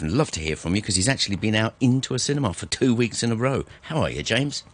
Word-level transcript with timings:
I'd 0.00 0.10
love 0.10 0.30
to 0.32 0.40
hear 0.40 0.56
from 0.56 0.74
you 0.74 0.80
because 0.80 0.96
he's 0.96 1.08
actually 1.08 1.36
been 1.36 1.54
out 1.54 1.74
into 1.80 2.14
a 2.14 2.18
cinema 2.18 2.54
for 2.54 2.66
two 2.66 2.94
weeks 2.94 3.22
in 3.22 3.32
a 3.32 3.36
row. 3.36 3.64
How 3.82 4.02
are 4.02 4.10
you, 4.10 4.22
James? 4.22 4.64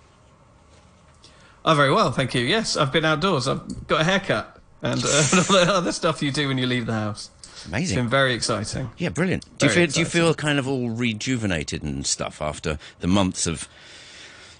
Oh, 1.65 1.75
very 1.75 1.93
well, 1.93 2.13
thank 2.13 2.35
you. 2.35 2.43
Yes, 2.43 2.77
I've 2.77 2.93
been 2.93 3.05
outdoors. 3.05 3.49
I've 3.49 3.87
got 3.87 4.03
a 4.03 4.05
haircut 4.05 4.61
and, 4.83 5.03
uh, 5.03 5.07
all 5.37 5.43
the 5.43 5.67
other 5.69 5.93
stuff 5.93 6.23
you 6.23 6.31
do 6.31 6.49
when 6.49 6.59
you 6.59 6.67
leave 6.67 6.87
the 6.87 6.93
house. 6.93 7.31
Amazing. 7.67 7.97
It's 7.97 8.03
been 8.03 8.11
very 8.11 8.35
exciting. 8.35 8.91
Yeah, 8.99 9.09
brilliant. 9.09 9.47
Do 9.59 9.67
you 9.67 9.73
feel 9.73 9.87
do 9.87 10.01
you 10.01 10.07
feel 10.07 10.35
kind 10.35 10.59
of 10.59 10.69
all 10.69 10.91
rejuvenated 10.91 11.83
and 11.83 12.05
stuff 12.05 12.43
after 12.43 12.79
the 13.01 13.07
months 13.07 13.47
of 13.47 13.69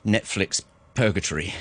Netflix 0.07 0.63
purgatory? 0.95 1.53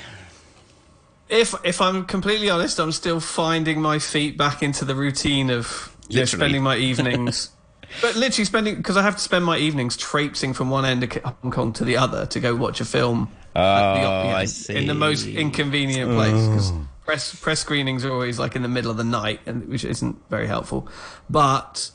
If 1.28 1.54
if 1.66 1.82
I'm 1.82 2.06
completely 2.06 2.50
honest, 2.50 2.80
I'm 2.80 2.94
still 2.94 3.20
finding 3.20 3.82
my 3.82 4.00
feet 4.00 4.38
back 4.38 4.64
into 4.64 4.86
the 4.86 4.96
routine 4.96 5.50
of 5.50 5.94
you 6.08 6.20
know, 6.20 6.26
spending 6.26 6.64
my 6.64 6.78
evenings. 6.78 7.50
but 8.02 8.16
literally 8.16 8.46
spending 8.46 8.76
because 8.76 8.98
I 8.98 9.02
have 9.04 9.16
to 9.16 9.22
spend 9.22 9.46
my 9.46 9.58
evenings 9.58 9.96
traipsing 9.98 10.54
from 10.54 10.70
one 10.70 10.86
end 10.86 11.04
of 11.04 11.12
Hong 11.42 11.52
Kong 11.52 11.74
to 11.74 11.86
the 11.86 11.98
other 11.98 12.26
to 12.28 12.40
go 12.40 12.56
watch 12.56 12.82
a 12.82 12.86
film. 12.86 13.30
at 13.56 13.94
the, 13.94 14.00
you 14.00 14.06
know, 14.06 14.12
Oh, 14.12 14.30
I 14.30 14.48
In 14.80 14.88
the 14.88 14.94
most 14.94 15.24
see. 15.24 15.38
inconvenient 15.38 16.12
place 16.12 16.48
because 16.48 16.72
press 17.06 17.36
press 17.40 17.60
screenings 17.60 18.04
are 18.06 18.12
always 18.12 18.40
like 18.40 18.56
in 18.56 18.62
the 18.62 18.68
middle 18.70 18.90
of 18.92 18.98
the 18.98 19.04
night, 19.04 19.42
and 19.46 19.68
which 19.68 19.86
isn't 19.86 20.18
very 20.30 20.48
helpful. 20.48 20.88
But 21.30 21.92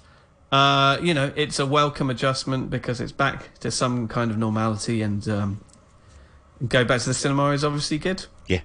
uh, 0.52 0.98
you 1.02 1.12
know, 1.14 1.32
it's 1.36 1.58
a 1.58 1.66
welcome 1.66 2.08
adjustment 2.10 2.70
because 2.70 3.00
it's 3.00 3.12
back 3.12 3.58
to 3.60 3.70
some 3.70 4.08
kind 4.08 4.30
of 4.30 4.38
normality, 4.38 5.02
and 5.02 5.26
um, 5.28 5.60
go 6.68 6.84
back 6.84 7.00
to 7.00 7.06
the 7.06 7.14
cinema 7.14 7.50
is 7.50 7.64
obviously 7.64 7.98
good. 7.98 8.24
Yeah, 8.46 8.60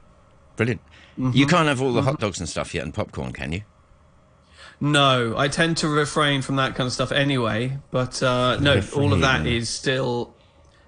brilliant. 0.56 0.82
Mm-hmm. 1.20 1.36
You 1.38 1.46
can't 1.46 1.68
have 1.68 1.82
all 1.82 1.94
the 1.94 2.02
hot 2.02 2.20
dogs 2.20 2.40
and 2.40 2.48
stuff 2.50 2.74
yet 2.74 2.84
and 2.84 2.94
popcorn, 2.94 3.34
can 3.34 3.52
you? 3.52 3.62
No, 4.84 5.34
I 5.38 5.48
tend 5.48 5.78
to 5.78 5.88
refrain 5.88 6.42
from 6.42 6.58
that 6.58 6.76
kind 6.76 6.88
of 6.88 6.92
stuff 6.92 7.14
anyway. 7.14 7.78
But 7.90 8.22
uh, 8.22 8.60
no, 8.60 8.82
all 8.98 9.14
of 9.14 9.22
that 9.22 9.48
is 9.48 9.70
still 9.70 10.34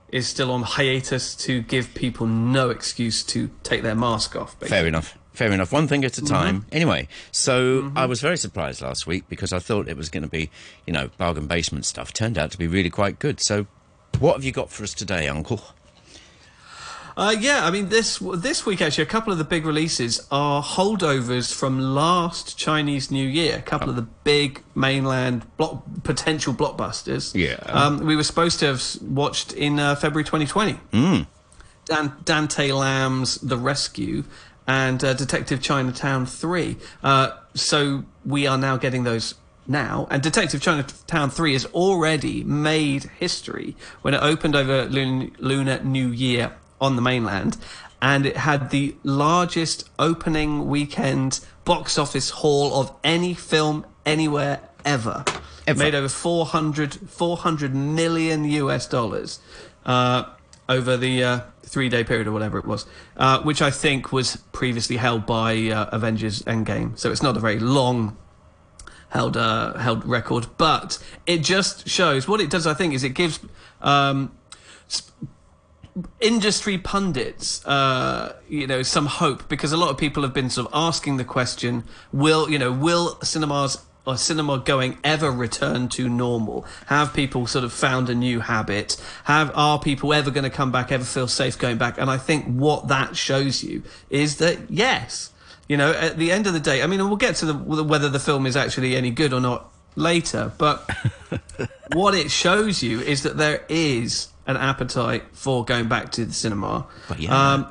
is 0.10 0.28
still 0.28 0.52
on 0.52 0.64
hiatus 0.64 1.34
to 1.34 1.62
give 1.62 1.94
people 1.94 2.28
no 2.28 2.72
excuse 2.72 3.24
to 3.24 3.50
take 3.64 3.84
their 3.84 3.96
mask 3.96 4.36
off. 4.36 4.60
Basically. 4.60 4.78
Fair 4.78 4.88
enough. 4.88 5.18
Fair 5.32 5.50
enough. 5.54 5.72
One 5.72 5.88
thing 5.88 6.04
at 6.04 6.18
a 6.18 6.26
time. 6.26 6.62
Mm-hmm. 6.62 6.76
Anyway, 6.76 7.08
so 7.32 7.94
I 7.96 8.06
was 8.06 8.20
very 8.20 8.38
surprised 8.38 8.82
last 8.82 9.08
week 9.08 9.30
because 9.30 9.54
I 9.54 9.60
thought 9.60 9.88
it 9.88 9.96
was 9.96 10.10
going 10.10 10.24
to 10.24 10.30
be, 10.30 10.50
you 10.86 10.92
know, 10.92 11.10
bargain 11.18 11.48
basement 11.48 11.86
stuff. 11.86 12.12
Turned 12.12 12.38
out 12.38 12.52
to 12.52 12.58
be 12.58 12.68
really 12.68 12.90
quite 12.90 13.18
good. 13.18 13.40
So, 13.42 13.66
what 14.20 14.34
have 14.34 14.44
you 14.44 14.52
got 14.52 14.72
for 14.72 14.84
us 14.84 14.94
today, 14.94 15.30
Uncle? 15.30 15.62
Uh, 17.18 17.34
yeah, 17.40 17.66
I 17.66 17.72
mean 17.72 17.88
this 17.90 18.20
this 18.20 18.66
week 18.66 18.82
actually 18.82 19.04
a 19.04 19.08
couple 19.08 19.32
of 19.32 19.38
the 19.38 19.46
big 19.46 19.66
releases 19.66 20.28
are 20.32 20.62
holdovers 20.62 21.54
from 21.54 21.80
last 21.80 22.58
Chinese 22.58 23.10
New 23.10 23.26
Year. 23.28 23.58
A 23.58 23.62
couple 23.62 23.90
of 23.90 23.96
the 23.96 24.02
big 24.26 24.62
mainland 24.76 25.46
block, 25.56 25.84
potential 26.04 26.54
blockbusters. 26.54 27.34
Yeah. 27.34 27.56
um, 27.72 28.06
we 28.06 28.18
were 28.18 28.24
supposed 28.24 28.60
to 28.60 28.66
have 28.68 28.84
watched 29.02 29.54
in 29.54 29.80
uh, 29.80 29.96
February 29.96 30.26
2020. 30.26 30.78
Dan- 31.86 32.14
Dante 32.26 32.72
Lam's 32.72 33.36
The 33.36 33.58
Rescue 33.58 34.24
and 34.68 35.02
uh, 35.04 35.14
Detective 35.14 35.62
Chinatown 35.62 36.26
3. 36.26 36.76
Uh, 37.04 37.30
so 37.54 38.04
we 38.26 38.46
are 38.48 38.58
now 38.58 38.76
getting 38.76 39.04
those 39.06 39.36
now. 39.68 40.08
And 40.10 40.22
Detective 40.22 40.62
Chinatown 40.62 41.30
3 41.30 41.54
has 41.54 41.66
already 41.68 42.44
made 42.44 43.04
history 43.20 43.78
when 44.02 44.14
it 44.16 44.22
opened 44.22 44.56
over 44.56 44.86
Lun- 44.90 45.34
Lunar 45.40 45.82
New 45.84 46.10
Year 46.10 46.54
on 46.80 46.96
the 46.96 47.02
mainland. 47.02 47.58
And 48.02 48.26
it 48.26 48.38
had 48.38 48.70
the 48.70 48.96
largest 49.04 49.90
opening 49.98 50.68
weekend 50.68 51.40
box 51.64 51.98
office 51.98 52.30
haul 52.30 52.80
of 52.80 52.96
any 53.04 53.34
film 53.34 53.86
anywhere 54.06 54.60
ever. 54.84 55.24
Ever. 55.68 55.80
Made 55.80 55.96
over 55.96 56.10
400, 56.10 57.10
400 57.10 57.74
million 57.74 58.46
US 58.46 58.88
dollars 58.88 59.40
uh, 59.86 60.26
over 60.70 60.96
the 60.96 61.24
uh, 61.24 61.40
three 61.64 61.90
day 61.90 62.04
period 62.04 62.28
or 62.28 62.32
whatever 62.32 62.60
it 62.60 62.66
was, 62.66 62.86
uh, 63.18 63.42
which 63.42 63.62
I 63.62 63.72
think 63.72 64.12
was 64.12 64.38
previously 64.52 64.98
held 64.98 65.26
by 65.26 65.70
uh, 65.70 65.90
Avengers 65.92 66.44
Endgame. 66.44 66.98
So 67.00 67.12
it's 67.12 67.24
not 67.24 67.36
a 67.36 67.40
very 67.40 67.60
long 67.60 68.16
held 69.10 69.38
uh, 69.38 69.78
held 69.78 70.06
record, 70.06 70.48
but 70.58 71.00
it 71.26 71.40
just 71.40 71.88
shows 71.88 72.28
what 72.28 72.40
it 72.42 72.50
does. 72.50 72.68
I 72.68 72.74
think 72.74 72.94
is 72.94 73.04
it 73.04 73.10
gives 73.10 73.40
um, 73.82 74.32
industry 76.20 76.78
pundits, 76.78 77.66
uh, 77.66 78.36
you 78.50 78.68
know, 78.68 78.84
some 78.84 79.06
hope 79.06 79.48
because 79.48 79.72
a 79.72 79.78
lot 79.78 79.90
of 79.90 79.98
people 79.98 80.24
have 80.24 80.34
been 80.34 80.50
sort 80.50 80.68
of 80.68 80.74
asking 80.74 81.18
the 81.18 81.24
question: 81.24 81.84
Will 82.12 82.50
you 82.50 82.60
know? 82.60 82.72
Will 82.72 83.20
cinemas 83.22 83.84
or 84.06 84.18
cinema 84.18 84.60
going 84.60 84.98
ever 85.04 85.32
return 85.32 85.88
to 85.90 86.10
normal? 86.10 86.66
Have 86.88 87.14
people 87.14 87.48
sort 87.48 87.64
of 87.64 87.74
found 87.74 88.10
a 88.10 88.16
new 88.16 88.40
habit? 88.40 89.02
Have 89.24 89.52
are 89.56 89.80
people 89.80 90.14
ever 90.14 90.32
going 90.32 90.44
to 90.44 90.50
come 90.50 90.72
back? 90.72 90.92
Ever 90.92 91.06
feel 91.06 91.28
safe 91.28 91.58
going 91.58 91.78
back? 91.78 91.98
And 91.98 92.10
I 92.10 92.18
think 92.18 92.46
what 92.46 92.88
that 92.90 93.16
shows 93.16 93.64
you 93.64 93.84
is 94.10 94.38
that 94.38 94.70
yes, 94.70 95.32
you 95.68 95.78
know, 95.78 95.92
at 95.92 96.18
the 96.18 96.32
end 96.32 96.48
of 96.48 96.54
the 96.54 96.60
day, 96.60 96.84
I 96.84 96.88
mean, 96.88 97.00
we'll 97.00 97.16
get 97.16 97.36
to 97.38 97.46
the 97.46 97.54
whether 97.54 98.10
the 98.10 98.20
film 98.20 98.46
is 98.46 98.56
actually 98.56 98.96
any 98.96 99.12
good 99.12 99.34
or 99.34 99.40
not 99.40 99.72
later, 99.96 100.52
but 100.58 100.90
what 101.94 102.14
it 102.14 102.30
shows 102.30 102.84
you 102.84 103.00
is 103.00 103.24
that 103.24 103.38
there 103.38 103.66
is 103.70 104.28
an 104.48 104.58
appetite 104.58 105.24
for 105.34 105.66
going 105.66 105.88
back 105.88 106.12
to 106.14 106.26
the 106.26 106.34
cinema. 106.34 106.86
But 107.08 107.20
yeah. 107.20 107.54
Um, 107.54 107.68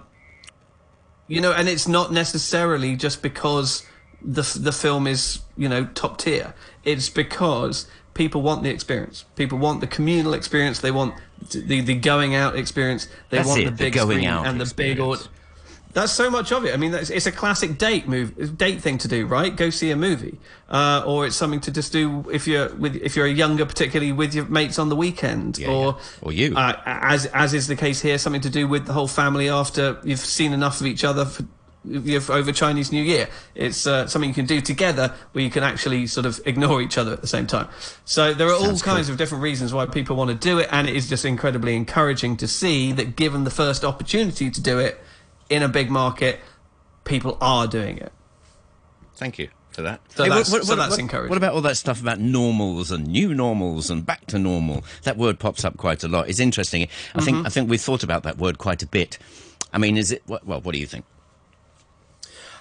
you 1.26 1.40
know, 1.40 1.52
and 1.52 1.68
it's 1.68 1.88
not 1.88 2.12
necessarily 2.12 2.96
just 2.96 3.22
because 3.22 3.86
the 4.20 4.42
the 4.58 4.72
film 4.72 5.06
is 5.06 5.40
you 5.56 5.68
know 5.68 5.86
top 5.94 6.18
tier. 6.18 6.54
It's 6.84 7.08
because 7.08 7.86
people 8.14 8.42
want 8.42 8.62
the 8.62 8.70
experience. 8.70 9.24
People 9.36 9.58
want 9.58 9.80
the 9.80 9.86
communal 9.86 10.34
experience. 10.34 10.80
They 10.80 10.90
want 10.90 11.14
the 11.50 11.80
the 11.80 11.94
going 11.94 12.34
out 12.34 12.56
experience. 12.56 13.08
They 13.30 13.38
That's 13.38 13.48
want 13.48 13.60
it, 13.60 13.64
the 13.64 13.70
the 13.70 13.76
big 13.76 13.94
going 13.94 14.08
screen 14.08 14.28
out 14.28 14.46
and 14.46 14.60
the 14.60 14.72
big 14.74 14.98
experience. 14.98 15.28
That's 15.94 16.12
so 16.12 16.28
much 16.28 16.50
of 16.50 16.64
it. 16.64 16.74
I 16.74 16.76
mean, 16.76 16.90
that's, 16.90 17.08
it's 17.08 17.26
a 17.26 17.32
classic 17.32 17.78
date 17.78 18.08
move, 18.08 18.58
date 18.58 18.82
thing 18.82 18.98
to 18.98 19.08
do, 19.08 19.26
right? 19.26 19.54
Go 19.54 19.70
see 19.70 19.92
a 19.92 19.96
movie, 19.96 20.38
uh, 20.68 21.04
or 21.06 21.24
it's 21.24 21.36
something 21.36 21.60
to 21.60 21.70
just 21.70 21.92
do 21.92 22.28
if 22.32 22.48
you're 22.48 22.74
with 22.74 22.96
if 22.96 23.14
you're 23.14 23.26
a 23.26 23.32
younger, 23.32 23.64
particularly 23.64 24.10
with 24.12 24.34
your 24.34 24.44
mates 24.46 24.78
on 24.78 24.88
the 24.88 24.96
weekend, 24.96 25.56
Yeah, 25.56 25.68
or 25.68 25.84
yeah. 25.84 26.18
Or 26.22 26.32
you. 26.32 26.56
uh, 26.56 26.80
as 26.84 27.26
as 27.26 27.54
is 27.54 27.68
the 27.68 27.76
case 27.76 28.00
here, 28.00 28.18
something 28.18 28.42
to 28.42 28.50
do 28.50 28.66
with 28.66 28.86
the 28.86 28.92
whole 28.92 29.06
family 29.08 29.48
after 29.48 30.00
you've 30.02 30.18
seen 30.18 30.52
enough 30.52 30.80
of 30.80 30.86
each 30.88 31.04
other 31.04 31.24
for, 31.24 31.44
over 32.30 32.50
Chinese 32.50 32.90
New 32.90 33.02
Year. 33.02 33.28
It's 33.54 33.86
uh, 33.86 34.06
something 34.06 34.28
you 34.28 34.34
can 34.34 34.46
do 34.46 34.60
together 34.60 35.14
where 35.32 35.44
you 35.44 35.50
can 35.50 35.62
actually 35.62 36.06
sort 36.06 36.26
of 36.26 36.40
ignore 36.46 36.80
each 36.82 36.98
other 36.98 37.12
at 37.12 37.20
the 37.20 37.26
same 37.26 37.46
time. 37.46 37.68
So 38.04 38.34
there 38.34 38.48
are 38.48 38.54
all 38.54 38.78
kinds 38.78 38.82
cool. 38.82 39.12
of 39.12 39.16
different 39.18 39.44
reasons 39.44 39.72
why 39.72 39.86
people 39.86 40.16
want 40.16 40.30
to 40.30 40.36
do 40.36 40.58
it, 40.58 40.68
and 40.72 40.88
it 40.88 40.96
is 40.96 41.08
just 41.08 41.24
incredibly 41.24 41.76
encouraging 41.76 42.36
to 42.38 42.48
see 42.48 42.90
that 42.92 43.16
given 43.16 43.44
the 43.44 43.50
first 43.50 43.84
opportunity 43.84 44.50
to 44.50 44.60
do 44.60 44.78
it 44.78 44.98
in 45.54 45.62
a 45.62 45.68
big 45.68 45.90
market, 45.90 46.40
people 47.04 47.38
are 47.40 47.66
doing 47.66 47.98
it. 47.98 48.12
Thank 49.16 49.38
you 49.38 49.48
for 49.70 49.82
that. 49.82 50.00
So 50.14 50.24
that's- 50.24 50.66
so 50.66 50.74
that's 50.76 50.98
encouraging. 50.98 51.30
What 51.30 51.36
about 51.36 51.54
all 51.54 51.60
that 51.62 51.76
stuff 51.76 52.00
about 52.00 52.18
normals 52.20 52.90
and 52.90 53.06
new 53.06 53.34
normals 53.34 53.90
and 53.90 54.04
back 54.04 54.26
to 54.26 54.38
normal? 54.38 54.84
That 55.02 55.16
word 55.16 55.38
pops 55.38 55.64
up 55.64 55.76
quite 55.76 56.02
a 56.04 56.08
lot. 56.08 56.28
It's 56.28 56.40
interesting. 56.40 56.82
I 56.82 56.86
Mm-hmm. 56.86 57.20
think 57.24 57.46
I 57.46 57.48
think 57.50 57.70
we've 57.70 57.80
thought 57.80 58.02
about 58.02 58.22
that 58.24 58.38
word 58.38 58.58
quite 58.58 58.82
a 58.82 58.86
bit. 58.86 59.18
I 59.72 59.78
mean, 59.78 59.96
is 59.96 60.12
it? 60.12 60.22
Well, 60.26 60.40
what 60.44 60.72
do 60.72 60.78
you 60.78 60.86
think? 60.86 61.04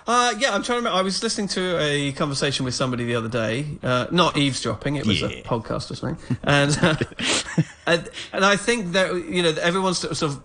Uh, 0.05 0.33
yeah, 0.37 0.49
I'm 0.53 0.63
trying 0.63 0.75
to 0.81 0.81
remember. 0.81 0.97
I 0.97 1.01
was 1.01 1.23
listening 1.23 1.47
to 1.49 1.79
a 1.79 2.11
conversation 2.11 2.65
with 2.65 2.73
somebody 2.75 3.05
the 3.05 3.15
other 3.15 3.29
day, 3.29 3.65
uh, 3.83 4.07
not 4.11 4.35
eavesdropping, 4.35 4.97
it 4.97 5.05
was 5.05 5.21
Yeah. 5.21 5.27
a 5.29 5.43
podcast 5.43 5.91
or 5.91 5.95
something. 5.95 6.37
And, 6.43 6.77
uh, 6.81 6.95
and, 7.87 8.09
and 8.33 8.43
I 8.43 8.57
think 8.57 8.91
that, 8.91 9.13
you 9.29 9.41
know, 9.41 9.55
everyone's 9.61 9.99
sort 9.99 10.21
of 10.23 10.41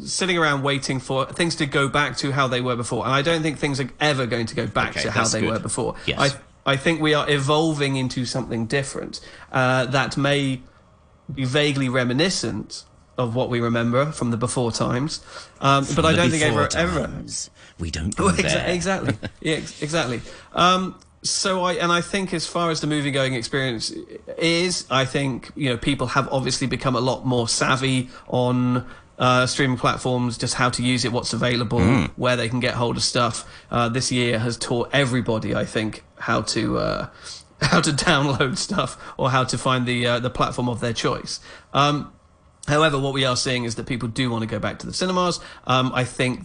sitting 0.00 0.36
around 0.38 0.62
waiting 0.62 1.00
for 1.00 1.26
things 1.26 1.56
to 1.56 1.66
go 1.66 1.88
back 1.88 2.16
to 2.18 2.32
how 2.32 2.46
they 2.48 2.60
were 2.60 2.76
before. 2.76 3.04
And 3.04 3.12
I 3.14 3.22
don't 3.22 3.42
think 3.42 3.58
things 3.58 3.80
are 3.80 3.88
ever 4.00 4.26
going 4.26 4.46
to 4.46 4.54
go 4.54 4.66
back 4.66 4.90
Okay, 4.90 5.02
to 5.02 5.10
how 5.10 5.26
they 5.26 5.40
good. 5.40 5.50
were 5.50 5.58
before. 5.58 5.94
Yes. 6.06 6.36
I, 6.66 6.72
I 6.72 6.76
think 6.76 7.00
we 7.00 7.14
are 7.14 7.28
evolving 7.30 7.96
into 7.96 8.24
something 8.24 8.66
different 8.66 9.20
uh, 9.52 9.86
that 9.86 10.16
may 10.16 10.60
be 11.34 11.44
vaguely 11.44 11.88
reminiscent 11.88 12.84
of 13.16 13.34
what 13.34 13.50
we 13.50 13.60
remember 13.60 14.12
from 14.12 14.30
the 14.30 14.36
before 14.36 14.70
times. 14.70 15.20
Um, 15.60 15.84
but 15.96 16.04
I 16.04 16.14
don't 16.14 16.30
think 16.30 16.42
ever, 16.44 16.68
ever. 16.76 17.10
We 17.78 17.90
don't 17.90 18.14
go 18.14 18.28
exa- 18.28 18.68
exactly. 18.68 19.14
Yeah, 19.40 19.56
ex- 19.56 19.82
exactly. 19.82 20.20
Um, 20.52 20.98
so 21.22 21.64
I 21.64 21.72
and 21.74 21.90
I 21.90 22.00
think 22.00 22.32
as 22.32 22.46
far 22.46 22.70
as 22.70 22.80
the 22.80 22.86
movie 22.86 23.10
going 23.10 23.34
experience 23.34 23.92
is, 24.36 24.86
I 24.88 25.04
think 25.04 25.50
you 25.56 25.68
know 25.70 25.76
people 25.76 26.06
have 26.08 26.28
obviously 26.30 26.68
become 26.68 26.94
a 26.94 27.00
lot 27.00 27.26
more 27.26 27.48
savvy 27.48 28.08
on. 28.28 28.86
Uh, 29.18 29.46
streaming 29.46 29.76
platforms, 29.76 30.38
just 30.38 30.54
how 30.54 30.70
to 30.70 30.80
use 30.80 31.04
it, 31.04 31.10
what's 31.10 31.32
available, 31.32 31.80
where 32.16 32.36
they 32.36 32.48
can 32.48 32.60
get 32.60 32.74
hold 32.74 32.96
of 32.96 33.02
stuff. 33.02 33.50
Uh, 33.68 33.88
this 33.88 34.12
year 34.12 34.38
has 34.38 34.56
taught 34.56 34.88
everybody, 34.92 35.56
I 35.56 35.64
think, 35.64 36.04
how 36.18 36.42
to 36.42 36.78
uh, 36.78 37.08
how 37.60 37.80
to 37.80 37.90
download 37.90 38.56
stuff 38.56 38.96
or 39.16 39.30
how 39.30 39.42
to 39.44 39.58
find 39.58 39.86
the 39.86 40.06
uh, 40.06 40.20
the 40.20 40.30
platform 40.30 40.68
of 40.68 40.78
their 40.80 40.92
choice. 40.92 41.40
Um, 41.72 42.12
However, 42.68 42.98
what 42.98 43.14
we 43.14 43.24
are 43.24 43.36
seeing 43.36 43.64
is 43.64 43.76
that 43.76 43.86
people 43.86 44.08
do 44.08 44.30
want 44.30 44.42
to 44.42 44.46
go 44.46 44.58
back 44.58 44.78
to 44.80 44.86
the 44.86 44.92
cinemas. 44.92 45.40
Um, 45.66 45.90
I 45.94 46.04
think 46.04 46.42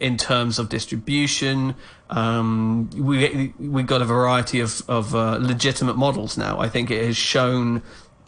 in 0.00 0.16
terms 0.16 0.58
of 0.58 0.70
distribution, 0.70 1.74
um, 2.08 2.88
we 2.96 3.52
we 3.58 3.82
got 3.82 4.00
a 4.00 4.06
variety 4.06 4.60
of 4.60 4.82
of 4.88 5.14
uh, 5.14 5.36
legitimate 5.40 5.96
models 5.96 6.38
now. 6.38 6.58
I 6.58 6.68
think 6.70 6.90
it 6.90 7.04
has 7.04 7.16
shown 7.16 7.82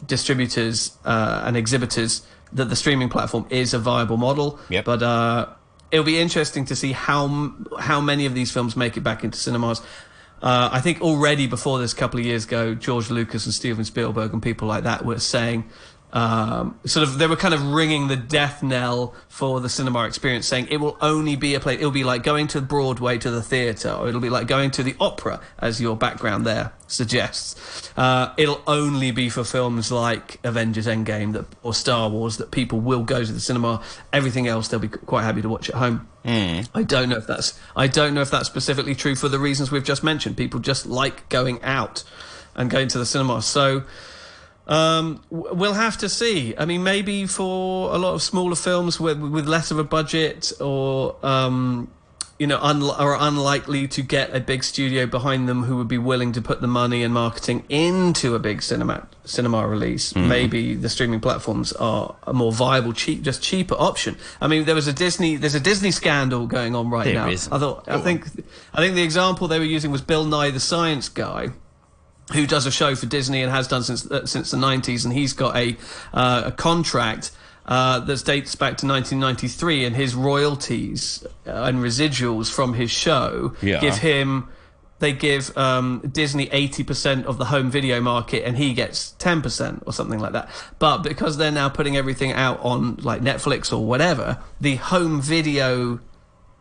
distributors 0.05 0.95
uh, 1.05 1.41
and 1.43 1.57
exhibitors 1.57 2.21
that 2.53 2.65
the 2.65 2.75
streaming 2.75 3.09
platform 3.09 3.45
is 3.49 3.73
a 3.73 3.79
viable 3.79 4.17
model. 4.17 4.59
Yep. 4.69 4.85
But 4.85 5.03
uh, 5.03 5.49
it'll 5.91 6.05
be 6.05 6.19
interesting 6.19 6.65
to 6.65 6.75
see 6.75 6.91
how 6.91 7.53
how 7.79 8.01
many 8.01 8.25
of 8.25 8.33
these 8.33 8.51
films 8.51 8.75
make 8.75 8.97
it 8.97 9.01
back 9.01 9.23
into 9.23 9.37
cinemas. 9.37 9.81
Uh, 10.41 10.69
I 10.71 10.81
think 10.81 11.01
already 11.01 11.47
before 11.47 11.79
this, 11.79 11.93
a 11.93 11.95
couple 11.95 12.19
of 12.19 12.25
years 12.25 12.45
ago, 12.45 12.75
George 12.75 13.09
Lucas 13.09 13.45
and 13.45 13.53
Steven 13.53 13.83
Spielberg 13.83 14.33
and 14.33 14.41
people 14.41 14.67
like 14.67 14.83
that 14.83 15.03
were 15.03 15.19
saying, 15.19 15.67
um, 16.13 16.79
sort 16.85 17.07
of, 17.07 17.17
they 17.17 17.27
were 17.27 17.35
kind 17.35 17.53
of 17.53 17.73
ringing 17.73 18.07
the 18.07 18.15
death 18.15 18.63
knell 18.63 19.13
for 19.27 19.59
the 19.59 19.69
cinema 19.69 20.05
experience, 20.05 20.47
saying 20.47 20.67
it 20.69 20.77
will 20.77 20.97
only 21.01 21.35
be 21.35 21.53
a 21.53 21.59
place. 21.59 21.79
It'll 21.79 21.91
be 21.91 22.05
like 22.05 22.23
going 22.23 22.47
to 22.47 22.61
Broadway 22.61 23.17
to 23.17 23.29
the 23.29 23.41
theatre, 23.41 23.91
or 23.91 24.07
it'll 24.07 24.21
be 24.21 24.29
like 24.29 24.47
going 24.47 24.71
to 24.71 24.83
the 24.83 24.95
opera, 24.99 25.41
as 25.59 25.81
your 25.81 25.97
background 25.97 26.45
there 26.45 26.71
suggests. 26.87 27.91
Uh, 27.97 28.33
it'll 28.37 28.61
only 28.65 29.11
be 29.11 29.29
for 29.29 29.43
films 29.43 29.91
like 29.91 30.39
Avengers 30.43 30.87
Endgame 30.87 31.33
that, 31.33 31.45
or 31.61 31.73
Star 31.73 32.09
Wars 32.09 32.37
that 32.37 32.51
people 32.51 32.79
will 32.79 33.03
go 33.03 33.23
to 33.23 33.31
the 33.31 33.41
cinema. 33.41 33.81
Everything 34.13 34.47
else, 34.47 34.69
they'll 34.69 34.79
be 34.79 34.87
quite 34.87 35.23
happy 35.23 35.41
to 35.41 35.49
watch 35.49 35.69
at 35.69 35.75
home. 35.75 36.07
I 36.73 36.83
don't 36.83 37.09
know 37.09 37.17
if 37.17 37.27
that's 37.27 37.57
I 37.75 37.87
don't 37.87 38.13
know 38.13 38.21
if 38.21 38.31
that's 38.31 38.47
specifically 38.47 38.95
true 38.95 39.15
for 39.15 39.29
the 39.29 39.39
reasons 39.39 39.71
we've 39.71 39.83
just 39.83 40.03
mentioned. 40.03 40.35
People 40.35 40.59
just 40.59 40.85
like 40.85 41.29
going 41.29 41.61
out 41.63 42.03
and 42.55 42.69
going 42.69 42.87
to 42.89 42.97
the 42.97 43.05
cinema. 43.05 43.41
So 43.41 43.83
um, 44.67 45.21
we'll 45.29 45.73
have 45.73 45.97
to 45.99 46.09
see. 46.09 46.53
I 46.57 46.65
mean, 46.65 46.83
maybe 46.83 47.25
for 47.25 47.93
a 47.93 47.97
lot 47.97 48.13
of 48.13 48.21
smaller 48.21 48.55
films 48.55 48.99
with, 48.99 49.19
with 49.19 49.47
less 49.47 49.71
of 49.71 49.79
a 49.79 49.83
budget 49.83 50.51
or, 50.59 51.15
um, 51.25 51.89
you 52.37 52.45
know, 52.45 52.59
un- 52.61 52.83
are 52.83 53.17
unlikely 53.19 53.87
to 53.87 54.01
get 54.03 54.35
a 54.35 54.39
big 54.39 54.63
studio 54.63 55.07
behind 55.07 55.49
them 55.49 55.63
who 55.63 55.77
would 55.77 55.87
be 55.87 55.97
willing 55.97 56.33
to 56.33 56.41
put 56.41 56.61
the 56.61 56.67
money 56.67 57.01
and 57.01 57.11
marketing 57.13 57.63
into 57.69 58.35
a 58.35 58.39
big 58.39 58.61
cinema 58.61 59.07
cinema 59.25 59.67
release. 59.67 60.15
Maybe 60.15 60.75
the 60.75 60.87
streaming 60.87 61.19
platforms 61.19 61.73
are 61.73 62.15
a 62.23 62.33
more 62.33 62.51
viable, 62.51 62.93
cheap, 62.93 63.23
just 63.23 63.41
cheaper 63.41 63.75
option. 63.75 64.17
I 64.39 64.47
mean, 64.47 64.65
there 64.65 64.75
was 64.75 64.87
a 64.87 64.93
Disney, 64.93 65.35
there's 65.35 65.55
a 65.55 65.59
Disney 65.59 65.91
scandal 65.91 66.45
going 66.47 66.75
on 66.75 66.89
right 66.89 67.05
There 67.05 67.15
now. 67.15 67.27
is. 67.29 67.47
I 67.51 67.57
thought, 67.57 67.89
I 67.89 67.97
think, 67.99 68.25
I 68.73 68.77
think 68.81 68.95
the 68.95 69.03
example 69.03 69.47
they 69.47 69.59
were 69.59 69.65
using 69.65 69.91
was 69.91 70.01
Bill 70.01 70.23
Nye 70.25 70.51
the 70.51 70.59
Science 70.59 71.09
Guy 71.09 71.49
who 72.33 72.45
does 72.45 72.65
a 72.65 72.71
show 72.71 72.93
for 72.95 73.05
Disney 73.05 73.41
and 73.41 73.51
has 73.51 73.67
done 73.67 73.83
since 73.83 74.09
uh, 74.09 74.25
since 74.25 74.51
the 74.51 74.57
90s, 74.57 75.05
and 75.05 75.13
he's 75.13 75.33
got 75.33 75.55
a 75.55 75.77
uh, 76.13 76.43
a 76.45 76.51
contract 76.51 77.31
uh, 77.65 77.99
that 78.01 78.23
dates 78.25 78.55
back 78.55 78.77
to 78.77 78.85
1993, 78.87 79.85
and 79.85 79.95
his 79.95 80.15
royalties 80.15 81.25
uh, 81.45 81.51
and 81.63 81.77
residuals 81.79 82.51
from 82.53 82.73
his 82.73 82.91
show 82.91 83.53
Yeah. 83.61 83.79
give 83.81 83.97
him. 83.97 84.49
They 84.99 85.13
give 85.13 85.55
um, 85.55 86.01
Disney 86.11 86.47
80% 86.47 87.25
of 87.25 87.37
the 87.37 87.45
home 87.45 87.69
video 87.69 88.01
market 88.01 88.43
and 88.47 88.57
he 88.57 88.73
gets 88.73 89.13
10% 89.19 89.83
or 89.85 89.93
something 89.93 90.19
like 90.19 90.31
that. 90.33 90.49
But 90.79 91.03
because 91.03 91.37
they're 91.37 91.51
now 91.51 91.69
putting 91.69 91.95
everything 91.95 92.31
out 92.31 92.59
on 92.61 92.95
like 93.03 93.21
Netflix 93.21 93.71
or 93.71 93.85
whatever, 93.85 94.39
the 94.59 94.77
home 94.77 95.21
video 95.21 95.99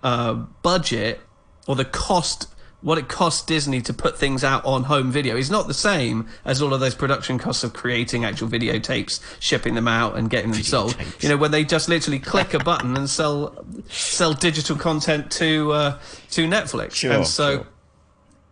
uh, 0.02 0.34
budget 0.60 1.20
or 1.66 1.76
the 1.76 1.86
cost 1.86 2.48
what 2.86 2.98
it 2.98 3.08
costs 3.08 3.44
Disney 3.44 3.80
to 3.80 3.92
put 3.92 4.16
things 4.16 4.44
out 4.44 4.64
on 4.64 4.84
home 4.84 5.10
video 5.10 5.36
is 5.36 5.50
not 5.50 5.66
the 5.66 5.74
same 5.74 6.28
as 6.44 6.62
all 6.62 6.72
of 6.72 6.78
those 6.78 6.94
production 6.94 7.36
costs 7.36 7.64
of 7.64 7.72
creating 7.72 8.24
actual 8.24 8.46
videotapes, 8.46 9.18
shipping 9.40 9.74
them 9.74 9.88
out, 9.88 10.16
and 10.16 10.30
getting 10.30 10.52
them 10.52 10.62
sold. 10.62 10.96
You 11.18 11.28
know, 11.28 11.36
when 11.36 11.50
they 11.50 11.64
just 11.64 11.88
literally 11.88 12.20
click 12.20 12.54
a 12.54 12.60
button 12.60 12.96
and 12.96 13.10
sell 13.10 13.66
sell 13.88 14.34
digital 14.34 14.76
content 14.76 15.32
to 15.32 15.72
uh, 15.72 15.98
to 16.30 16.46
Netflix. 16.46 16.92
Sure, 16.92 17.10
and 17.10 17.26
so 17.26 17.56
sure. 17.56 17.66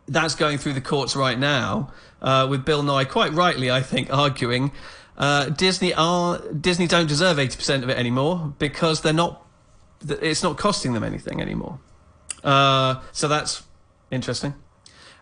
that's 0.08 0.34
going 0.34 0.58
through 0.58 0.72
the 0.72 0.80
courts 0.80 1.14
right 1.14 1.38
now, 1.38 1.92
uh, 2.20 2.48
with 2.50 2.64
Bill 2.64 2.82
Nye 2.82 3.04
quite 3.04 3.32
rightly, 3.34 3.70
I 3.70 3.82
think, 3.82 4.12
arguing 4.12 4.72
uh, 5.16 5.44
Disney 5.50 5.94
are 5.94 6.40
Disney 6.48 6.88
don't 6.88 7.06
deserve 7.06 7.38
eighty 7.38 7.56
percent 7.56 7.84
of 7.84 7.88
it 7.88 7.96
anymore 7.96 8.52
because 8.58 9.02
they're 9.02 9.12
not. 9.12 9.46
It's 10.08 10.42
not 10.42 10.58
costing 10.58 10.92
them 10.92 11.04
anything 11.04 11.40
anymore. 11.40 11.78
Uh, 12.42 13.00
so 13.12 13.28
that's 13.28 13.62
interesting. 14.10 14.54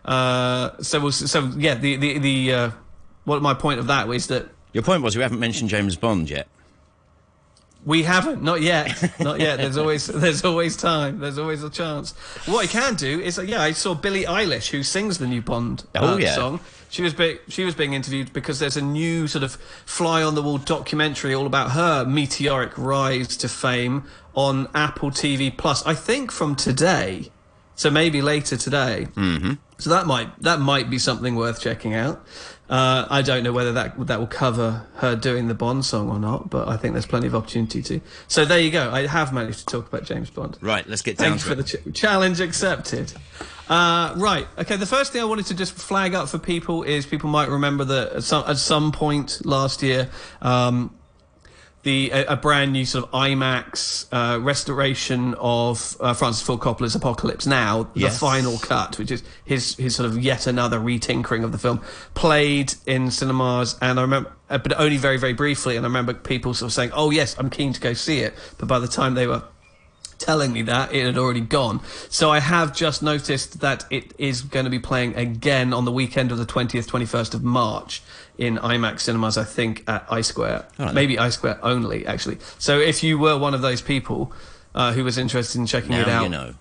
Uh, 0.05 0.71
so 0.81 0.99
we'll, 0.99 1.11
so 1.11 1.45
yeah, 1.57 1.75
the 1.75 1.95
the 1.95 2.17
the 2.19 2.53
uh, 2.53 2.71
what 3.25 3.41
my 3.41 3.53
point 3.53 3.79
of 3.79 3.87
that 3.87 4.09
is 4.09 4.27
that 4.27 4.49
Your 4.73 4.83
point 4.83 5.01
was 5.03 5.15
we 5.15 5.21
haven't 5.23 5.39
mentioned 5.39 5.69
James 5.69 5.95
Bond 5.95 6.29
yet. 6.29 6.47
We 7.85 8.03
haven't, 8.03 8.41
not 8.41 8.61
yet, 8.61 9.19
not 9.19 9.41
yet. 9.41 9.57
There's 9.57 9.75
always, 9.75 10.07
there's 10.23 10.45
always 10.45 10.77
time. 10.77 11.19
There's 11.19 11.37
always 11.37 11.63
a 11.63 11.69
chance. 11.69 12.13
What 12.45 12.63
I 12.63 12.67
can 12.67 12.95
do 12.95 13.19
is, 13.19 13.37
uh, 13.37 13.41
yeah, 13.41 13.61
I 13.61 13.73
saw 13.73 13.93
Billie 13.93 14.23
Eilish, 14.23 14.69
who 14.71 14.83
sings 14.83 15.17
the 15.17 15.27
new 15.27 15.41
Bond 15.41 15.83
Oh, 15.95 16.13
uh, 16.13 16.17
yeah. 16.17 16.33
song. 16.33 16.61
She 16.89 17.01
was, 17.01 17.13
be- 17.13 17.39
she 17.49 17.65
was 17.65 17.75
being 17.75 17.93
interviewed 17.93 18.31
because 18.31 18.59
there's 18.59 18.77
a 18.77 18.81
new 18.81 19.27
sort 19.27 19.43
of 19.43 19.55
fly 19.85 20.23
on 20.23 20.33
the 20.35 20.41
wall 20.41 20.59
documentary 20.59 21.33
all 21.33 21.45
about 21.45 21.71
her 21.71 22.05
meteoric 22.05 22.71
rise 22.77 23.35
to 23.35 23.49
fame 23.49 24.05
on 24.33 24.69
Apple 24.73 25.11
TV 25.11 25.55
Plus. 25.55 25.85
I 25.85 25.93
think 25.93 26.31
from 26.31 26.55
today, 26.55 27.31
so 27.75 27.89
maybe 27.89 28.21
later 28.21 28.57
today. 28.57 29.07
Mm-hmm. 29.15 29.53
So 29.77 29.89
that 29.89 30.07
might 30.07 30.39
that 30.41 30.59
might 30.59 30.89
be 30.89 30.97
something 30.99 31.35
worth 31.35 31.59
checking 31.59 31.93
out. 31.93 32.25
Uh, 32.69 33.05
I 33.09 33.21
don't 33.21 33.43
know 33.43 33.51
whether 33.51 33.73
that 33.73 34.07
that 34.07 34.19
will 34.19 34.27
cover 34.27 34.87
her 34.95 35.15
doing 35.15 35.47
the 35.47 35.53
Bond 35.53 35.85
song 35.85 36.09
or 36.09 36.17
not, 36.19 36.49
but 36.49 36.67
I 36.69 36.77
think 36.77 36.93
there's 36.93 37.05
plenty 37.05 37.27
of 37.27 37.35
opportunity 37.35 37.81
to. 37.83 38.01
So 38.27 38.45
there 38.45 38.59
you 38.59 38.71
go. 38.71 38.89
I 38.91 39.05
have 39.05 39.33
managed 39.33 39.59
to 39.59 39.65
talk 39.65 39.87
about 39.87 40.05
James 40.05 40.29
Bond. 40.29 40.57
Right, 40.61 40.87
let's 40.87 41.01
get 41.01 41.17
down 41.17 41.37
Thank 41.37 41.45
you 41.45 41.55
to 41.55 41.63
for 41.63 41.77
it. 41.77 41.83
the 41.83 41.91
ch- 41.91 41.95
challenge 41.99 42.39
accepted. 42.39 43.13
Uh, 43.69 44.13
right. 44.17 44.47
Okay. 44.57 44.75
The 44.75 44.85
first 44.85 45.11
thing 45.13 45.21
I 45.21 45.25
wanted 45.25 45.45
to 45.47 45.55
just 45.55 45.73
flag 45.73 46.13
up 46.13 46.29
for 46.29 46.37
people 46.37 46.83
is 46.83 47.05
people 47.05 47.29
might 47.29 47.49
remember 47.49 47.83
that 47.85 48.13
at 48.13 48.23
some, 48.23 48.43
at 48.47 48.57
some 48.57 48.91
point 48.91 49.45
last 49.45 49.81
year, 49.81 50.09
um, 50.41 50.93
the 51.83 52.11
a, 52.11 52.25
a 52.25 52.35
brand 52.37 52.71
new 52.73 52.85
sort 52.85 53.05
of 53.05 53.11
IMAX 53.11 54.07
uh, 54.11 54.39
restoration 54.39 55.35
of 55.37 55.95
uh, 55.99 56.13
Francis 56.13 56.41
Ford 56.41 56.59
Coppola's 56.61 56.95
Apocalypse 56.95 57.45
Now, 57.45 57.83
the 57.93 57.99
Yes. 58.01 58.19
final 58.19 58.57
cut, 58.57 58.97
which 58.97 59.11
is 59.11 59.21
his 59.45 59.75
his 59.75 59.95
sort 59.95 60.07
of 60.09 60.17
yet 60.17 60.47
another 60.47 60.79
retinkering 60.79 61.43
of 61.43 61.51
the 61.51 61.57
film, 61.57 61.81
played 62.13 62.73
in 62.85 63.11
cinemas, 63.11 63.77
and 63.81 63.99
I 63.99 64.01
remember, 64.01 64.31
uh, 64.49 64.57
but 64.57 64.79
only 64.79 64.97
very 64.97 65.17
very 65.17 65.33
briefly, 65.33 65.75
and 65.75 65.85
I 65.85 65.89
remember 65.89 66.13
people 66.13 66.53
sort 66.53 66.69
of 66.69 66.73
saying, 66.73 66.91
"Oh 66.93 67.11
yes, 67.11 67.35
I'm 67.37 67.49
keen 67.49 67.73
to 67.73 67.79
go 67.81 67.93
see 67.93 68.19
it," 68.19 68.33
but 68.57 68.67
by 68.67 68.79
the 68.79 68.87
time 68.87 69.13
they 69.15 69.27
were 69.27 69.43
telling 70.17 70.53
me 70.53 70.61
that 70.63 70.93
it 70.93 71.05
had 71.05 71.17
already 71.17 71.41
gone. 71.41 71.81
So 72.09 72.29
I 72.29 72.39
have 72.39 72.75
just 72.75 73.03
noticed 73.03 73.61
that 73.61 73.85
it 73.89 74.13
is 74.17 74.41
going 74.41 74.65
to 74.65 74.71
be 74.71 74.79
playing 74.79 75.15
again 75.15 75.73
on 75.73 75.85
the 75.85 75.91
weekend 75.91 76.31
of 76.31 76.37
the 76.37 76.45
20th, 76.45 76.87
21st 76.87 77.33
of 77.33 77.43
March 77.43 78.01
in 78.37 78.57
IMAX 78.57 79.01
cinemas, 79.01 79.37
I 79.37 79.43
think, 79.43 79.83
at 79.87 80.05
I 80.09 80.21
Square. 80.21 80.67
Right. 80.79 80.93
Maybe 80.93 81.19
I 81.19 81.29
Square 81.29 81.59
only, 81.63 82.05
actually. 82.05 82.37
So 82.57 82.79
if 82.79 83.03
you 83.03 83.17
were 83.17 83.37
one 83.37 83.53
of 83.53 83.61
those 83.61 83.81
people 83.81 84.31
uh, 84.75 84.93
who 84.93 85.03
was 85.03 85.17
interested 85.17 85.59
in 85.59 85.65
checking 85.65 85.93
it 85.93 86.07
out, 86.07 86.23
you 86.23 86.29
know. 86.29 86.53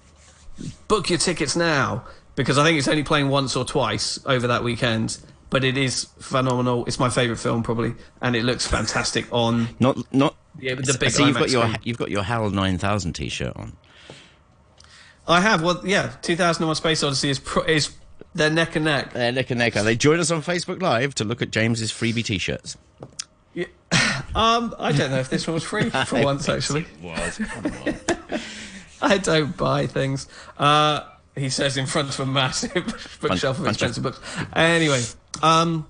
book 0.88 1.09
your 1.09 1.19
tickets 1.19 1.57
now 1.57 2.05
because 2.35 2.59
I 2.59 2.65
think 2.65 2.79
it's 2.79 2.88
only 2.88 3.03
playing 3.03 3.29
once 3.29 3.57
or 3.57 3.65
twice 3.65 4.19
over 4.27 4.47
that 4.49 4.65
weekend. 4.65 5.19
But 5.50 5.65
it 5.65 5.77
is 5.77 6.05
phenomenal. 6.19 6.87
It's 6.87 6.99
my 6.99 7.11
favourite 7.11 7.38
film, 7.38 7.62
probably, 7.62 7.95
and 8.23 8.35
it 8.35 8.43
looks 8.43 8.67
fantastic 8.67 9.27
on 9.31 9.69
Not 9.79 9.99
not. 10.12 10.35
Yeah, 10.61 10.75
but 10.75 10.87
the 10.87 10.97
big 10.99 11.11
so 11.11 11.27
you've 11.27 11.37
got 11.37 11.51
your 11.51 11.63
screen. 11.65 11.79
you've 11.83 11.99
got 11.99 12.11
your 12.11 12.23
HAL 12.23 12.51
9000 12.51 13.13
T-shirt 13.15 13.57
on. 13.57 13.73
I 15.27 15.41
have. 15.41 15.63
Well, 15.63 15.81
yeah, 15.85 16.13
2001: 16.23 16.75
Space 16.77 17.03
Odyssey 17.03 17.31
is 17.31 17.39
pro- 17.39 17.63
is 17.65 17.95
they're 18.35 18.51
neck 18.51 18.77
and 18.77 18.85
neck. 18.85 19.13
They're 19.13 19.33
neck 19.33 19.51
and 19.51 19.59
neck. 19.59 19.75
They 19.75 19.97
join 19.97 20.19
us 20.21 20.31
on 20.31 20.43
Facebook 20.43 20.83
Live 20.83 21.15
to 21.17 21.25
look 21.25 21.43
at 21.43 21.51
James's 21.51 21.93
freebie 21.93 22.25
T-shirts. 22.25 22.77
Yeah. 23.55 23.67
Um, 24.35 24.75
I 24.79 24.93
don't 24.93 25.11
know 25.11 25.19
if 25.19 25.29
this 25.29 25.47
one 25.47 25.53
was 25.53 25.63
free 25.63 25.91
for 26.07 26.23
once. 26.25 26.49
Actually, 26.49 26.87
Was. 27.03 27.37
Come 27.37 27.67
on. 27.67 28.41
I 29.03 29.19
don't 29.19 29.55
buy 29.55 29.87
things. 29.87 30.27
Uh, 30.57 31.01
he 31.37 31.51
says 31.51 31.77
in 31.77 31.85
front 31.85 32.09
of 32.09 32.19
a 32.21 32.25
massive 32.25 32.73
bookshelf 33.21 33.59
of 33.59 33.65
bunch 33.65 33.83
of- 33.83 33.89
expensive 33.91 34.03
books. 34.03 34.21
Anyway, 34.57 35.03
um, 35.43 35.87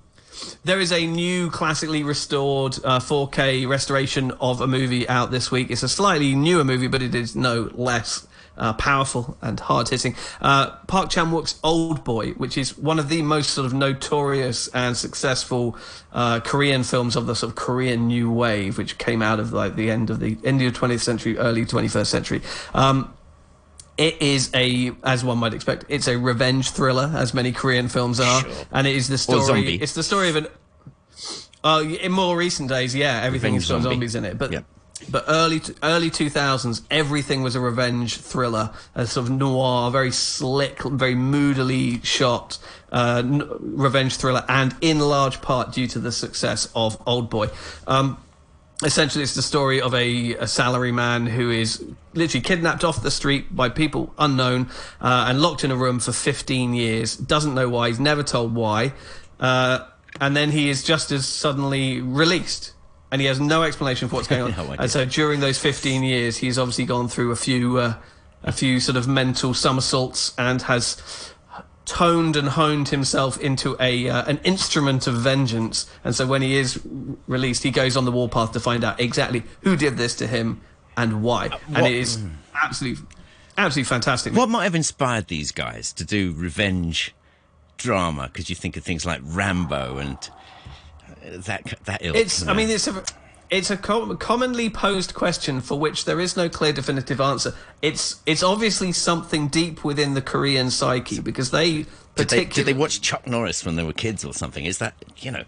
there 0.63 0.79
is 0.79 0.91
a 0.91 1.05
new 1.05 1.49
classically 1.49 2.03
restored 2.03 2.77
uh, 2.83 2.99
4K 2.99 3.67
restoration 3.67 4.31
of 4.39 4.61
a 4.61 4.67
movie 4.67 5.07
out 5.09 5.31
this 5.31 5.51
week. 5.51 5.69
It's 5.71 5.83
a 5.83 5.89
slightly 5.89 6.35
newer 6.35 6.63
movie, 6.63 6.87
but 6.87 7.01
it 7.01 7.15
is 7.15 7.35
no 7.35 7.69
less 7.73 8.27
uh, 8.57 8.73
powerful 8.73 9.37
and 9.41 9.59
hard 9.59 9.89
hitting. 9.89 10.15
Uh, 10.41 10.71
Park 10.87 11.09
Chan 11.09 11.31
Wook's 11.31 11.59
Old 11.63 12.03
Boy, 12.03 12.31
which 12.31 12.57
is 12.57 12.77
one 12.77 12.99
of 12.99 13.09
the 13.09 13.21
most 13.21 13.51
sort 13.51 13.65
of 13.65 13.73
notorious 13.73 14.67
and 14.69 14.95
successful 14.95 15.77
uh, 16.11 16.39
Korean 16.39 16.83
films 16.83 17.15
of 17.15 17.25
the 17.25 17.35
sort 17.35 17.51
of 17.51 17.55
Korean 17.55 18.07
New 18.07 18.31
Wave, 18.31 18.77
which 18.77 18.97
came 18.97 19.21
out 19.21 19.39
of 19.39 19.53
like 19.53 19.75
the 19.75 19.89
end 19.89 20.09
of 20.09 20.19
the 20.19 20.37
end 20.43 20.61
of 20.61 20.73
the 20.73 20.79
20th 20.79 21.01
century, 21.01 21.37
early 21.37 21.65
21st 21.65 22.07
century. 22.07 22.41
Um, 22.73 23.13
it 23.97 24.21
is 24.21 24.49
a, 24.55 24.91
as 25.03 25.23
one 25.23 25.37
might 25.37 25.53
expect, 25.53 25.85
it's 25.89 26.07
a 26.07 26.17
revenge 26.17 26.71
thriller, 26.71 27.11
as 27.15 27.33
many 27.33 27.51
Korean 27.51 27.87
films 27.87 28.19
are, 28.19 28.41
Sure. 28.41 28.51
and 28.71 28.87
it 28.87 28.95
is 28.95 29.07
the 29.07 29.17
story. 29.17 29.45
zombie. 29.45 29.75
It's 29.75 29.93
the 29.93 30.03
story 30.03 30.29
of 30.29 30.35
an. 30.35 30.47
Uh, 31.63 31.81
in 32.01 32.11
more 32.11 32.35
recent 32.35 32.67
days, 32.69 32.93
yeah, 32.93 33.21
everything 33.23 33.53
Revenge 33.53 33.63
got 33.69 33.81
zombie. 33.81 33.89
zombies 33.95 34.15
in 34.15 34.25
it, 34.25 34.37
but 34.37 34.51
Yep. 34.51 34.65
but 35.09 35.23
early 35.29 35.61
early 35.81 36.09
2000s, 36.11 36.81
everything 36.91 37.41
was 37.41 37.55
a 37.55 37.59
revenge 37.61 38.17
thriller, 38.17 38.71
a 38.95 39.05
sort 39.07 39.27
of 39.27 39.31
noir, 39.31 39.89
very 39.89 40.11
slick, 40.11 40.81
very 40.83 41.15
moodily 41.15 42.01
shot 42.03 42.57
uh, 42.91 43.23
revenge 43.59 44.17
thriller, 44.17 44.43
and 44.49 44.75
in 44.81 44.99
large 44.99 45.41
part 45.41 45.71
due 45.71 45.87
to 45.87 45.99
the 45.99 46.11
success 46.11 46.67
of 46.75 47.01
Old 47.07 47.29
Boy. 47.29 47.47
Um, 47.87 48.17
essentially 48.85 49.23
it's 49.23 49.35
the 49.35 49.41
story 49.41 49.81
of 49.81 49.93
a, 49.93 50.33
a 50.35 50.43
salaryman 50.43 51.27
who 51.27 51.49
is 51.51 51.83
literally 52.13 52.41
kidnapped 52.41 52.83
off 52.83 53.01
the 53.01 53.11
street 53.11 53.55
by 53.55 53.69
people 53.69 54.13
unknown 54.17 54.69
uh, 55.01 55.25
and 55.27 55.41
locked 55.41 55.63
in 55.63 55.71
a 55.71 55.75
room 55.75 55.99
for 55.99 56.11
15 56.11 56.73
years. 56.73 57.15
Doesn't 57.15 57.55
know 57.55 57.69
why. 57.69 57.87
He's 57.87 57.99
never 57.99 58.23
told 58.23 58.53
why. 58.55 58.93
Uh, 59.39 59.79
and 60.21 60.35
then 60.35 60.51
he 60.51 60.69
is 60.69 60.83
just 60.83 61.11
as 61.11 61.27
suddenly 61.27 62.01
released 62.01 62.73
and 63.11 63.21
he 63.21 63.27
has 63.27 63.39
no 63.39 63.63
explanation 63.63 64.09
for 64.09 64.15
what's 64.15 64.27
going 64.27 64.41
on. 64.57 64.67
No 64.67 64.75
and 64.77 64.89
so 64.89 65.05
during 65.05 65.39
those 65.39 65.59
15 65.59 66.03
years 66.03 66.37
he's 66.37 66.57
obviously 66.57 66.85
gone 66.85 67.07
through 67.07 67.31
a 67.31 67.35
few 67.35 67.77
uh, 67.77 67.95
a 68.43 68.51
few 68.51 68.79
sort 68.79 68.97
of 68.97 69.07
mental 69.07 69.53
somersaults 69.53 70.33
and 70.37 70.61
has 70.63 71.32
toned 71.85 72.35
and 72.35 72.49
honed 72.49 72.89
himself 72.89 73.39
into 73.39 73.75
a 73.79 74.09
uh, 74.09 74.25
an 74.25 74.39
instrument 74.43 75.07
of 75.07 75.15
vengeance. 75.15 75.89
And 76.03 76.15
so 76.15 76.25
when 76.25 76.41
he 76.41 76.55
is 76.57 76.81
released, 77.27 77.63
he 77.63 77.71
goes 77.71 77.97
on 77.97 78.05
the 78.05 78.11
warpath 78.11 78.51
to 78.53 78.59
find 78.59 78.83
out 78.83 78.99
exactly 78.99 79.43
who 79.61 79.75
did 79.75 79.97
this 79.97 80.15
to 80.15 80.27
him 80.27 80.61
and 80.95 81.23
why. 81.23 81.49
and 81.73 81.85
it 81.85 81.93
is 81.93 82.23
absolutely 82.61 83.05
absolutely 83.57 83.87
fantastic. 83.87 84.33
What 84.33 84.49
might 84.49 84.63
have 84.63 84.75
inspired 84.75 85.27
these 85.27 85.51
guys 85.51 85.93
to 85.93 86.03
do 86.03 86.33
revenge 86.33 87.13
drama? 87.77 88.29
Because 88.31 88.49
you 88.49 88.55
think 88.55 88.77
of 88.77 88.83
things 88.83 89.05
like 89.05 89.21
Rambo 89.23 89.97
and 89.97 90.17
uh, 90.17 91.37
that 91.37 91.73
that 91.85 92.05
ilk. 92.05 92.15
It's 92.15 92.43
you 92.43 92.49
I 92.49 92.53
mean 92.53 92.69
it's 92.69 92.87
a 92.87 93.03
it's 93.53 93.69
a 93.69 93.77
com- 93.77 94.17
commonly 94.17 94.67
posed 94.67 95.13
question 95.13 95.61
for 95.61 95.79
which 95.79 96.05
there 96.05 96.19
is 96.19 96.35
no 96.35 96.49
clear 96.49 96.73
definitive 96.73 97.21
answer. 97.21 97.53
It's 97.83 98.19
it's 98.25 98.41
obviously 98.41 98.91
something 98.91 99.47
deep 99.47 99.83
within 99.83 100.15
the 100.15 100.23
Korean 100.23 100.71
psyche 100.71 101.19
because 101.19 101.51
they 101.51 101.85
did 102.15 102.29
they, 102.29 102.45
did 102.45 102.65
they 102.65 102.73
watch 102.73 103.01
Chuck 103.01 103.27
Norris 103.27 103.63
when 103.63 103.75
they 103.75 103.83
were 103.83 103.93
kids 103.93 104.25
or 104.25 104.33
something? 104.33 104.65
Is 104.65 104.79
that 104.79 104.95
you 105.17 105.29
know? 105.29 105.43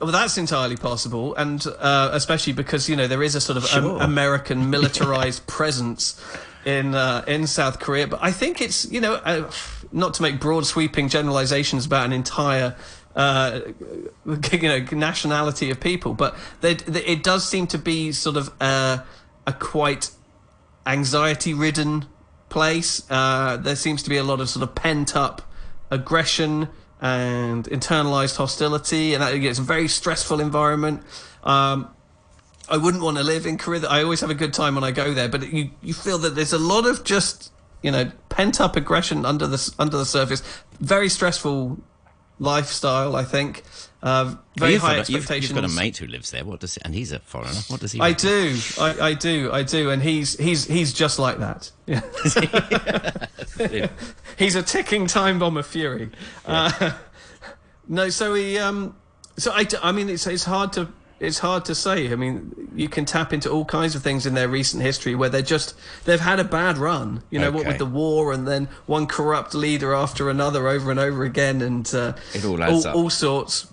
Well, 0.00 0.10
that's 0.10 0.36
entirely 0.36 0.76
possible, 0.76 1.36
and 1.36 1.64
uh, 1.78 2.10
especially 2.12 2.52
because 2.52 2.88
you 2.88 2.96
know 2.96 3.06
there 3.06 3.22
is 3.22 3.36
a 3.36 3.40
sort 3.40 3.56
of 3.56 3.66
Sure. 3.66 4.02
American 4.02 4.68
militarized 4.76 5.46
presence 5.46 6.20
in 6.64 6.96
uh, 6.96 7.24
in 7.28 7.46
South 7.46 7.78
Korea. 7.78 8.08
But 8.08 8.20
I 8.22 8.32
think 8.32 8.60
it's 8.60 8.90
you 8.90 9.00
know 9.00 9.14
uh, 9.14 9.50
not 9.92 10.14
to 10.14 10.22
make 10.22 10.40
broad 10.40 10.66
sweeping 10.66 11.08
generalizations 11.08 11.86
about 11.86 12.06
an 12.06 12.12
entire. 12.12 12.74
Uh, 13.16 13.60
you 14.52 14.68
know, 14.68 14.86
nationality 14.92 15.70
of 15.70 15.80
people, 15.80 16.12
but 16.12 16.36
it 16.62 17.22
does 17.22 17.48
seem 17.48 17.66
to 17.66 17.78
be 17.78 18.12
sort 18.12 18.36
of 18.36 18.52
uh, 18.60 18.98
a 19.46 19.52
quite 19.54 20.10
anxiety-ridden 20.86 22.04
place. 22.50 23.02
Uh, 23.10 23.56
there 23.56 23.74
seems 23.74 24.02
to 24.02 24.10
be 24.10 24.18
a 24.18 24.22
lot 24.22 24.40
of 24.40 24.50
sort 24.50 24.62
of 24.62 24.74
pent-up 24.74 25.42
aggression 25.90 26.68
and 27.00 27.64
internalized 27.64 28.36
hostility, 28.36 29.14
and 29.14 29.22
it's 29.44 29.58
a 29.58 29.62
very 29.62 29.88
stressful 29.88 30.40
environment. 30.40 31.02
Um, 31.42 31.88
I 32.68 32.76
wouldn't 32.76 33.02
want 33.02 33.16
to 33.18 33.22
live 33.22 33.46
in 33.46 33.58
Korea. 33.58 33.86
I 33.86 34.02
always 34.02 34.20
have 34.20 34.30
a 34.30 34.34
good 34.34 34.52
time 34.52 34.74
when 34.74 34.84
I 34.84 34.90
go 34.90 35.14
there, 35.14 35.28
but 35.28 35.52
you 35.52 35.70
you 35.82 35.94
feel 35.94 36.18
that 36.18 36.34
there's 36.34 36.52
a 36.52 36.58
lot 36.58 36.86
of 36.86 37.04
just 37.04 37.52
you 37.82 37.90
know 37.90 38.10
pent 38.28 38.60
up 38.60 38.76
aggression 38.76 39.24
under 39.24 39.46
the 39.46 39.74
under 39.78 39.96
the 39.96 40.06
surface. 40.06 40.42
Very 40.80 41.08
stressful 41.08 41.78
lifestyle, 42.38 43.16
I 43.16 43.24
think. 43.24 43.62
Uh, 44.02 44.36
very 44.56 44.74
you've, 44.74 44.82
high 44.82 44.96
got 44.96 45.08
you've, 45.08 45.18
expectations. 45.18 45.50
you've 45.50 45.60
got 45.60 45.70
a 45.70 45.74
mate 45.74 45.96
who 45.96 46.06
lives 46.06 46.30
there. 46.30 46.44
What 46.44 46.60
does? 46.60 46.76
And 46.78 46.94
he's 46.94 47.12
a 47.12 47.18
foreigner. 47.18 47.58
What 47.68 47.80
does 47.80 47.92
he? 47.92 48.00
I 48.00 48.12
do, 48.12 48.56
I, 48.78 49.00
I 49.00 49.14
do, 49.14 49.50
I 49.52 49.62
do, 49.62 49.90
and 49.90 50.02
he's 50.02 50.36
he's 50.38 50.64
he's 50.64 50.92
just 50.92 51.18
like 51.18 51.38
that. 51.38 51.70
Yeah. 51.86 52.02
he's 54.38 54.54
a 54.54 54.62
ticking 54.62 55.06
time 55.06 55.38
bomb 55.38 55.56
of 55.56 55.66
fury. 55.66 56.10
Uh, 56.44 56.92
no, 57.88 58.08
so 58.10 58.34
he, 58.34 58.58
um, 58.58 58.94
so 59.36 59.50
I, 59.52 59.66
I 59.82 59.92
mean, 59.92 60.08
it's 60.08 60.26
it's 60.26 60.44
hard 60.44 60.72
to 60.74 60.88
it's 61.18 61.38
hard 61.38 61.64
to 61.66 61.74
say. 61.74 62.12
I 62.12 62.16
mean, 62.16 62.70
you 62.74 62.88
can 62.88 63.04
tap 63.04 63.32
into 63.32 63.50
all 63.50 63.64
kinds 63.64 63.94
of 63.94 64.02
things 64.02 64.26
in 64.26 64.34
their 64.34 64.48
recent 64.48 64.82
history 64.82 65.14
where 65.14 65.28
they're 65.28 65.42
just 65.42 65.74
they've 66.04 66.20
had 66.20 66.38
a 66.40 66.44
bad 66.44 66.78
run. 66.78 67.22
You 67.30 67.38
know, 67.38 67.50
what 67.50 67.66
with 67.66 67.78
the 67.78 67.86
war 67.86 68.32
and 68.32 68.46
then 68.46 68.68
one 68.86 69.06
corrupt 69.06 69.54
leader 69.54 69.94
after 69.94 70.28
another 70.28 70.68
over 70.68 70.90
and 70.90 71.00
over 71.00 71.24
again, 71.24 71.62
and 71.62 71.92
uh, 71.94 72.12
It 72.34 72.44
all 72.44 72.62
adds 72.62 72.84
all, 72.84 72.90
up. 72.90 72.96
all 72.96 73.10
sorts. 73.10 73.72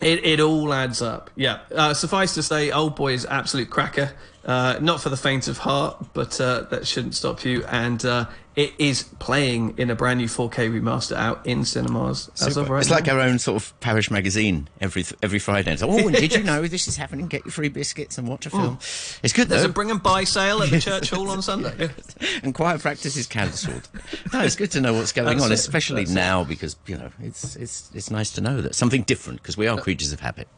It, 0.00 0.24
it 0.26 0.40
all 0.40 0.74
adds 0.74 1.00
up. 1.00 1.30
Yeah. 1.36 1.60
Uh, 1.74 1.94
suffice 1.94 2.34
to 2.34 2.42
say, 2.42 2.70
Old 2.70 2.96
Boy 2.96 3.14
is 3.14 3.24
absolute 3.24 3.70
cracker. 3.70 4.12
Uh, 4.44 4.78
not 4.80 5.00
for 5.00 5.08
the 5.08 5.16
faint 5.16 5.48
of 5.48 5.56
heart, 5.58 6.04
but 6.12 6.38
uh, 6.40 6.60
that 6.70 6.86
shouldn't 6.86 7.14
stop 7.14 7.44
you. 7.44 7.64
And 7.64 8.04
uh, 8.04 8.26
it 8.56 8.72
is 8.78 9.02
playing 9.18 9.74
in 9.76 9.90
a 9.90 9.94
brand 9.94 10.18
new 10.18 10.26
4K 10.26 10.70
remaster 10.70 11.14
out 11.14 11.46
in 11.46 11.62
cinemas 11.66 12.30
as 12.40 12.56
of 12.56 12.70
right 12.70 12.80
it's 12.80 12.88
now. 12.88 12.96
like 12.96 13.06
our 13.08 13.20
own 13.20 13.38
sort 13.38 13.62
of 13.62 13.78
parish 13.80 14.10
magazine 14.10 14.66
every 14.80 15.04
every 15.22 15.38
Friday. 15.38 15.72
It's 15.74 15.82
like, 15.82 15.90
oh, 16.04 16.08
did 16.10 16.34
you 16.34 16.42
know 16.50 16.62
this 16.66 16.88
is 16.88 16.96
happening? 16.96 17.26
Get 17.28 17.44
your 17.44 17.52
free 17.52 17.68
biscuits 17.68 18.16
and 18.16 18.26
watch 18.26 18.46
a 18.46 18.50
film. 18.50 18.78
It's 19.22 19.32
good 19.34 19.46
Mm. 19.46 19.50
There's 19.50 19.62
though. 19.62 19.68
a 19.68 19.72
bring 19.72 19.90
and 19.90 20.02
buy 20.02 20.24
sale 20.24 20.62
at 20.62 20.70
the 20.70 20.80
church 20.88 21.10
hall 21.10 21.28
on 21.30 21.42
Sunday. 21.42 21.90
and 22.42 22.54
quiet 22.54 22.80
practice 22.80 23.16
is 23.16 23.26
cancelled. 23.26 23.88
no, 24.32 24.40
it's 24.40 24.56
good 24.56 24.70
to 24.72 24.80
know 24.80 24.94
what's 24.94 25.12
going 25.12 25.26
That's 25.28 25.44
on, 25.44 25.50
it, 25.52 25.54
especially 25.54 26.02
that's 26.02 26.12
it. 26.12 26.14
now 26.14 26.42
because 26.44 26.76
you 26.86 26.96
know 26.96 27.10
it's 27.22 27.56
it's 27.56 27.90
it's 27.94 28.10
nice 28.10 28.30
to 28.32 28.40
know 28.40 28.60
that 28.62 28.74
something 28.74 29.02
different 29.02 29.42
because 29.42 29.56
we 29.56 29.66
are 29.68 29.78
creatures 29.78 30.12
of 30.12 30.20
habit. 30.20 30.48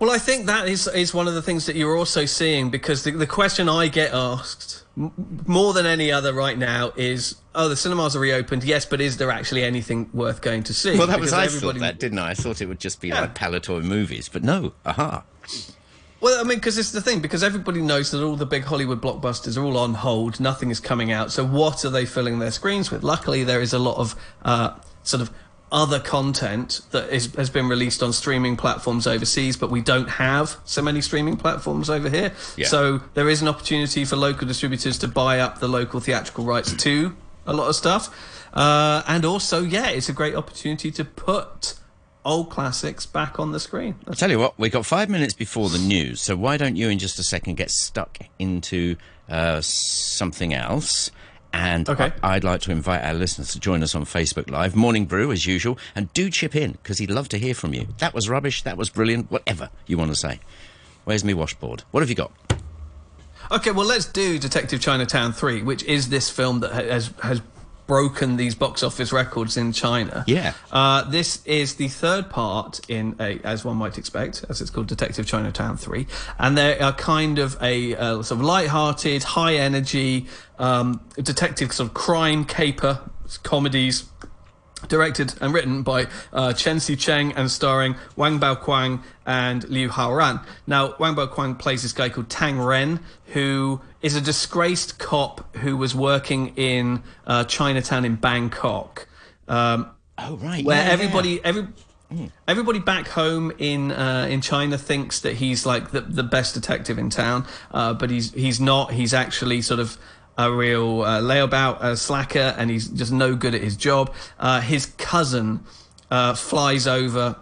Well, 0.00 0.10
I 0.10 0.18
think 0.18 0.46
that 0.46 0.68
is 0.68 0.86
is 0.88 1.14
one 1.14 1.28
of 1.28 1.34
the 1.34 1.42
things 1.42 1.66
that 1.66 1.76
you're 1.76 1.96
also 1.96 2.26
seeing 2.26 2.70
because 2.70 3.04
the, 3.04 3.12
the 3.12 3.26
question 3.26 3.68
I 3.68 3.88
get 3.88 4.12
asked 4.12 4.83
more 4.96 5.72
than 5.72 5.86
any 5.86 6.12
other 6.12 6.32
right 6.32 6.56
now 6.56 6.92
is, 6.96 7.36
oh, 7.54 7.68
the 7.68 7.76
cinemas 7.76 8.14
are 8.14 8.20
reopened, 8.20 8.62
yes, 8.64 8.84
but 8.86 9.00
is 9.00 9.16
there 9.16 9.30
actually 9.30 9.64
anything 9.64 10.08
worth 10.12 10.40
going 10.40 10.62
to 10.64 10.74
see? 10.74 10.96
Well, 10.96 11.06
that 11.08 11.20
was 11.20 11.32
I 11.32 11.44
everybody- 11.46 11.80
thought 11.80 11.84
that, 11.86 11.98
didn't 11.98 12.18
I? 12.20 12.30
I 12.30 12.34
thought 12.34 12.60
it 12.60 12.66
would 12.66 12.78
just 12.80 13.00
be 13.00 13.08
Yeah. 13.08 13.22
like 13.22 13.34
Palatoy 13.34 13.82
movies, 13.82 14.28
but 14.32 14.44
no. 14.44 14.72
Aha. 14.86 15.24
Well, 16.20 16.40
I 16.40 16.44
mean, 16.44 16.58
because 16.58 16.78
it's 16.78 16.92
the 16.92 17.02
thing, 17.02 17.20
because 17.20 17.42
everybody 17.42 17.82
knows 17.82 18.10
that 18.12 18.22
all 18.24 18.36
the 18.36 18.46
big 18.46 18.64
Hollywood 18.64 19.02
blockbusters 19.02 19.58
are 19.58 19.62
all 19.64 19.76
on 19.76 19.94
hold, 19.94 20.40
nothing 20.40 20.70
is 20.70 20.80
coming 20.80 21.12
out. 21.12 21.30
So, 21.32 21.44
what 21.44 21.84
are 21.84 21.90
they 21.90 22.06
filling 22.06 22.38
their 22.38 22.50
screens 22.50 22.90
with? 22.90 23.02
Luckily, 23.02 23.44
there 23.44 23.60
is 23.60 23.74
a 23.74 23.78
lot 23.78 23.98
of 23.98 24.14
uh, 24.42 24.70
sort 25.02 25.20
of 25.20 25.30
other 25.72 25.98
content 25.98 26.80
that 26.92 27.10
is, 27.10 27.34
has 27.34 27.50
been 27.50 27.68
released 27.68 28.02
on 28.02 28.12
streaming 28.12 28.56
platforms 28.56 29.06
overseas, 29.06 29.56
but 29.56 29.70
we 29.70 29.80
don't 29.80 30.08
have 30.08 30.56
so 30.64 30.80
many 30.80 31.00
streaming 31.00 31.36
platforms 31.36 31.90
over 31.90 32.08
here. 32.08 32.32
Yeah. 32.56 32.66
So, 32.66 33.00
there 33.14 33.28
is 33.28 33.42
an 33.42 33.48
opportunity 33.48 34.04
for 34.04 34.16
local 34.16 34.46
distributors 34.46 34.98
to 34.98 35.08
buy 35.08 35.40
up 35.40 35.58
the 35.58 35.68
local 35.68 36.00
theatrical 36.00 36.44
rights 36.44 36.74
to 36.74 37.16
a 37.46 37.52
lot 37.52 37.68
of 37.68 37.76
stuff. 37.76 38.14
Uh, 38.52 39.02
and 39.08 39.24
also, 39.24 39.62
yeah, 39.62 39.88
it's 39.88 40.08
a 40.08 40.12
great 40.12 40.34
opportunity 40.34 40.90
to 40.92 41.04
put 41.04 41.74
old 42.24 42.50
classics 42.50 43.04
back 43.04 43.38
on 43.38 43.52
the 43.52 43.60
screen. 43.60 43.96
I'll 44.06 44.14
tell 44.14 44.30
you 44.30 44.38
what, 44.38 44.58
we've 44.58 44.72
got 44.72 44.86
five 44.86 45.10
minutes 45.10 45.34
before 45.34 45.68
the 45.68 45.78
news, 45.78 46.20
so 46.20 46.36
why 46.36 46.56
don't 46.56 46.76
you 46.76 46.88
in 46.88 46.98
just 46.98 47.18
a 47.18 47.22
second 47.22 47.56
get 47.56 47.70
stuck 47.70 48.18
into 48.38 48.96
uh, 49.28 49.60
something 49.60 50.54
else? 50.54 51.10
And 51.54 51.88
Okay. 51.88 52.12
I, 52.20 52.34
would 52.34 52.44
like 52.44 52.60
to 52.62 52.72
invite 52.72 53.04
our 53.04 53.14
listeners 53.14 53.52
to 53.52 53.60
join 53.60 53.82
us 53.84 53.94
on 53.94 54.04
Facebook 54.04 54.50
Live, 54.50 54.74
Morning 54.74 55.06
Brew 55.06 55.30
as 55.30 55.46
usual, 55.46 55.78
and 55.94 56.12
do 56.12 56.28
chip 56.28 56.56
in 56.56 56.72
because 56.72 56.98
he'd 56.98 57.12
love 57.12 57.28
to 57.28 57.38
hear 57.38 57.54
from 57.54 57.72
you. 57.72 57.86
That 57.98 58.12
was 58.12 58.28
rubbish, 58.28 58.62
that 58.64 58.76
was 58.76 58.90
brilliant, 58.90 59.30
whatever 59.30 59.70
you 59.86 59.96
want 59.96 60.10
to 60.10 60.16
say. 60.16 60.40
Where's 61.04 61.24
me 61.24 61.32
washboard? 61.32 61.84
What 61.92 62.00
have 62.00 62.10
you 62.10 62.16
got? 62.16 62.32
Okay, 63.52 63.70
well, 63.70 63.86
let's 63.86 64.06
do 64.06 64.38
Detective 64.38 64.80
Chinatown 64.80 65.32
3, 65.32 65.62
which 65.62 65.84
is 65.84 66.08
this 66.08 66.28
film 66.28 66.60
that 66.60 66.72
has 66.72 67.12
has 67.22 67.40
broken 67.86 68.36
these 68.36 68.54
box 68.54 68.82
office 68.82 69.12
records 69.12 69.56
in 69.56 69.72
China. 69.72 70.24
Yeah. 70.26 70.54
Uh, 70.72 71.04
this 71.04 71.44
is 71.44 71.74
the 71.74 71.88
third 71.88 72.30
part 72.30 72.80
in 72.88 73.16
a, 73.20 73.38
as 73.44 73.64
one 73.64 73.76
might 73.76 73.98
expect, 73.98 74.44
as 74.48 74.60
it's 74.60 74.70
called 74.70 74.86
Detective 74.86 75.26
Chinatown 75.26 75.76
3. 75.76 76.06
And 76.38 76.56
they 76.56 76.78
are 76.78 76.92
kind 76.92 77.38
of 77.38 77.56
a 77.62 77.94
uh, 77.96 78.22
sort 78.22 78.40
of 78.40 78.42
light-hearted, 78.42 79.22
high 79.22 79.56
energy, 79.56 80.26
um, 80.58 81.00
detective 81.16 81.72
sort 81.72 81.88
of 81.88 81.94
crime 81.94 82.44
caper 82.44 83.00
comedies 83.42 84.04
directed 84.88 85.34
and 85.40 85.52
written 85.54 85.82
by 85.82 86.06
uh, 86.32 86.52
Chen 86.52 86.80
Si 86.80 86.96
Cheng 86.96 87.32
and 87.32 87.50
starring 87.50 87.96
Wang 88.16 88.38
Baoqiang 88.40 89.02
and 89.26 89.68
Liu 89.68 89.88
Haoran. 89.88 90.44
Now, 90.66 90.94
Wang 90.98 91.14
Baoqiang 91.14 91.58
plays 91.58 91.82
this 91.82 91.92
guy 91.92 92.08
called 92.08 92.28
Tang 92.30 92.60
Ren, 92.60 93.00
who 93.26 93.80
is 94.02 94.14
a 94.16 94.20
disgraced 94.20 94.98
cop 94.98 95.56
who 95.56 95.76
was 95.76 95.94
working 95.94 96.48
in 96.56 97.02
uh, 97.26 97.44
Chinatown 97.44 98.04
in 98.04 98.16
Bangkok. 98.16 99.08
Um, 99.48 99.90
Oh, 100.16 100.36
right. 100.36 100.64
where 100.64 100.76
yeah, 100.76 100.86
yeah. 100.86 100.92
everybody 100.92 101.44
every 101.44 101.66
everybody 102.46 102.78
back 102.78 103.08
home 103.08 103.52
in 103.58 103.90
uh, 103.90 104.28
in 104.30 104.40
China 104.40 104.78
thinks 104.78 105.20
that 105.22 105.34
he's 105.34 105.66
like 105.66 105.90
the 105.90 106.02
the 106.02 106.22
best 106.22 106.54
detective 106.54 106.98
in 106.98 107.10
town, 107.10 107.44
uh, 107.72 107.94
but 107.94 108.10
he's 108.10 108.32
he's 108.32 108.60
not. 108.60 108.92
He's 108.92 109.12
actually 109.12 109.60
sort 109.62 109.80
of 109.80 109.98
a 110.36 110.52
real 110.52 111.02
uh, 111.02 111.20
layabout 111.20 111.80
uh, 111.80 111.96
slacker, 111.96 112.54
and 112.58 112.70
he's 112.70 112.88
just 112.88 113.12
no 113.12 113.34
good 113.34 113.54
at 113.54 113.60
his 113.60 113.76
job. 113.76 114.12
Uh, 114.38 114.60
his 114.60 114.86
cousin 114.86 115.64
uh, 116.10 116.34
flies 116.34 116.86
over 116.86 117.36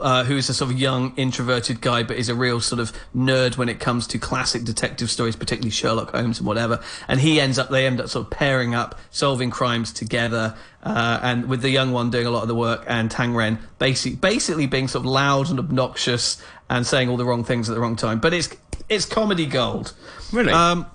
uh, 0.00 0.24
who 0.24 0.36
is 0.36 0.48
a 0.48 0.54
sort 0.54 0.70
of 0.70 0.78
young 0.78 1.14
introverted 1.16 1.80
guy, 1.80 2.02
but 2.02 2.16
is 2.16 2.28
a 2.28 2.34
real 2.34 2.60
sort 2.60 2.80
of 2.80 2.92
nerd 3.14 3.56
when 3.56 3.68
it 3.68 3.80
comes 3.80 4.06
to 4.08 4.18
classic 4.18 4.64
detective 4.64 5.10
stories, 5.10 5.36
particularly 5.36 5.70
Sherlock 5.70 6.10
Holmes 6.10 6.38
and 6.38 6.46
whatever. 6.46 6.80
And 7.08 7.20
he 7.20 7.40
ends 7.40 7.58
up, 7.58 7.70
they 7.70 7.86
end 7.86 8.00
up 8.00 8.08
sort 8.08 8.26
of 8.26 8.30
pairing 8.30 8.74
up, 8.74 8.98
solving 9.10 9.50
crimes 9.50 9.92
together, 9.92 10.56
uh, 10.82 11.20
and 11.22 11.48
with 11.48 11.62
the 11.62 11.70
young 11.70 11.92
one 11.92 12.10
doing 12.10 12.26
a 12.26 12.30
lot 12.30 12.42
of 12.42 12.48
the 12.48 12.54
work, 12.54 12.84
and 12.86 13.10
Tang 13.10 13.34
Ren 13.34 13.58
basically 13.78 14.16
basically 14.16 14.66
being 14.66 14.88
sort 14.88 15.04
of 15.04 15.10
loud 15.10 15.50
and 15.50 15.58
obnoxious 15.58 16.42
and 16.68 16.86
saying 16.86 17.08
all 17.08 17.16
the 17.16 17.24
wrong 17.24 17.44
things 17.44 17.68
at 17.68 17.74
the 17.74 17.80
wrong 17.80 17.96
time. 17.96 18.20
But 18.20 18.34
it's 18.34 18.48
it's 18.88 19.06
comedy 19.06 19.46
gold. 19.46 19.92
Really? 20.32 20.52
Um, 20.52 20.86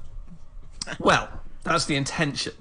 well, 1.00 1.30
that's 1.64 1.86
the 1.86 1.96
intention. 1.96 2.54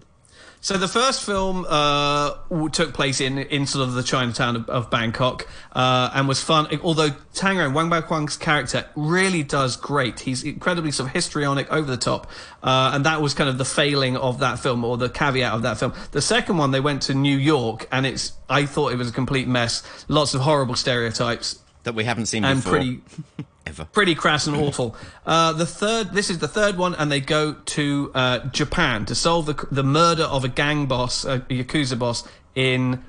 So 0.61 0.77
the 0.77 0.89
first 0.89 1.25
film 1.25 1.65
uh, 1.69 2.35
took 2.73 2.93
place 2.93 3.21
in, 3.21 3.39
in 3.39 3.65
sort 3.65 3.87
of 3.87 3.95
the 3.95 4.03
Chinatown 4.03 4.57
of, 4.57 4.69
of 4.69 4.91
Bangkok 4.91 5.47
uh, 5.73 6.11
and 6.13 6.27
was 6.27 6.43
fun. 6.43 6.67
Although 6.83 7.11
Tang 7.33 7.59
Ren, 7.59 7.75
Wang 7.75 7.89
Baoqiang's 7.89 8.37
character 8.37 8.85
really 8.97 9.45
does 9.45 9.77
great. 9.77 10.19
He's 10.19 10.43
incredibly 10.43 10.91
sort 10.91 11.09
of 11.09 11.15
histrionic, 11.15 11.73
over 11.73 11.89
the 11.89 11.97
top, 11.97 12.29
uh, 12.63 12.91
and 12.93 13.07
that 13.07 13.23
was 13.23 13.35
kind 13.35 13.49
of 13.49 13.57
the 13.57 13.65
failing 13.65 14.17
of 14.17 14.41
that 14.41 14.59
film 14.59 14.85
or 14.85 14.97
the 14.97 15.09
caveat 15.09 15.53
of 15.53 15.63
that 15.63 15.79
film. 15.79 15.95
The 16.11 16.23
second 16.23 16.57
one, 16.57 16.73
they 16.73 16.81
went 16.81 17.03
to 17.03 17.15
New 17.15 17.37
York, 17.37 17.87
and 17.93 18.05
it's 18.05 18.33
I 18.51 18.67
thought 18.67 18.93
it 18.93 18.97
was 18.97 19.11
a 19.11 19.13
complete 19.13 19.47
mess. 19.47 19.85
Lots 20.09 20.35
of 20.35 20.41
horrible 20.41 20.75
stereotypes 20.75 21.61
that 21.89 21.95
we 21.95 22.05
haven't 22.05 22.27
seen 22.27 22.45
and 22.45 22.59
before. 22.63 22.73
pretty 22.79 23.01
Ever. 23.67 23.85
pretty 23.87 24.15
crass 24.15 24.47
and 24.47 24.57
awful. 24.57 24.95
Uh, 25.27 25.53
the 25.55 25.67
third, 25.67 26.13
this 26.13 26.29
is 26.31 26.39
the 26.39 26.49
third 26.49 26.77
one, 26.79 26.95
and 26.95 27.11
they 27.11 27.21
go 27.21 27.55
to 27.55 28.11
uh, 28.15 28.39
Japan 28.51 29.05
to 29.07 29.15
solve 29.15 29.47
the 29.47 29.67
the 29.71 29.83
murder 29.83 30.25
of 30.25 30.45
a 30.45 30.49
gang 30.49 30.87
boss, 30.87 31.25
a 31.25 31.41
yakuza 31.41 31.99
boss 31.99 32.25
in 32.55 33.03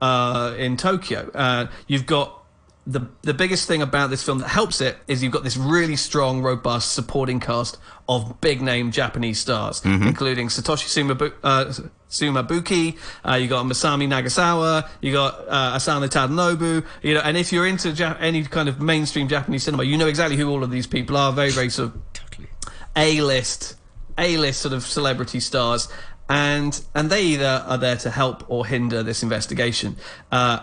uh, 0.00 0.54
in 0.58 0.76
Tokyo. 0.76 1.30
Uh, 1.34 1.66
you've 1.86 2.06
got 2.06 2.41
the 2.86 3.06
the 3.22 3.32
biggest 3.34 3.68
thing 3.68 3.80
about 3.80 4.10
this 4.10 4.22
film 4.24 4.38
that 4.38 4.48
helps 4.48 4.80
it 4.80 4.96
is 5.06 5.22
you've 5.22 5.32
got 5.32 5.44
this 5.44 5.56
really 5.56 5.94
strong, 5.96 6.42
robust 6.42 6.92
supporting 6.92 7.38
cast 7.38 7.78
of 8.08 8.40
big 8.40 8.60
name 8.60 8.90
Japanese 8.90 9.38
stars, 9.38 9.84
including 9.84 10.48
Satoshi 10.48 10.88
Sumabu- 10.88 11.32
uh, 11.44 11.72
Tsumabuki. 12.10 12.98
Uh, 13.26 13.34
you 13.34 13.46
got 13.48 13.64
Masami 13.66 14.06
Nagasawa. 14.08 14.88
You 15.00 15.12
got 15.12 15.34
uh, 15.48 15.74
Asano 15.76 16.06
Tadanobu. 16.08 16.84
You 17.02 17.14
know, 17.14 17.20
and 17.20 17.36
if 17.36 17.52
you're 17.52 17.66
into 17.66 17.90
ja- 17.90 18.16
any 18.18 18.42
kind 18.44 18.68
of 18.68 18.80
mainstream 18.80 19.28
Japanese 19.28 19.62
cinema, 19.62 19.84
you 19.84 19.96
know 19.96 20.08
exactly 20.08 20.36
who 20.36 20.50
all 20.50 20.62
of 20.64 20.70
these 20.70 20.86
people 20.86 21.16
are. 21.16 21.32
Very, 21.32 21.50
very 21.50 21.70
sort 21.70 21.94
of 21.94 22.00
Totally. 22.12 22.48
a-list, 22.96 23.76
A-list 24.18 24.60
sort 24.60 24.74
of 24.74 24.82
celebrity 24.84 25.40
stars, 25.40 25.88
and 26.28 26.82
and 26.94 27.10
they 27.10 27.22
either 27.22 27.64
are 27.66 27.78
there 27.78 27.96
to 27.98 28.10
help 28.10 28.44
or 28.50 28.66
hinder 28.66 29.02
this 29.02 29.22
investigation. 29.22 29.96
Uh, 30.30 30.58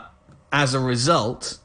as 0.52 0.74
a 0.74 0.80
result, 0.80 1.60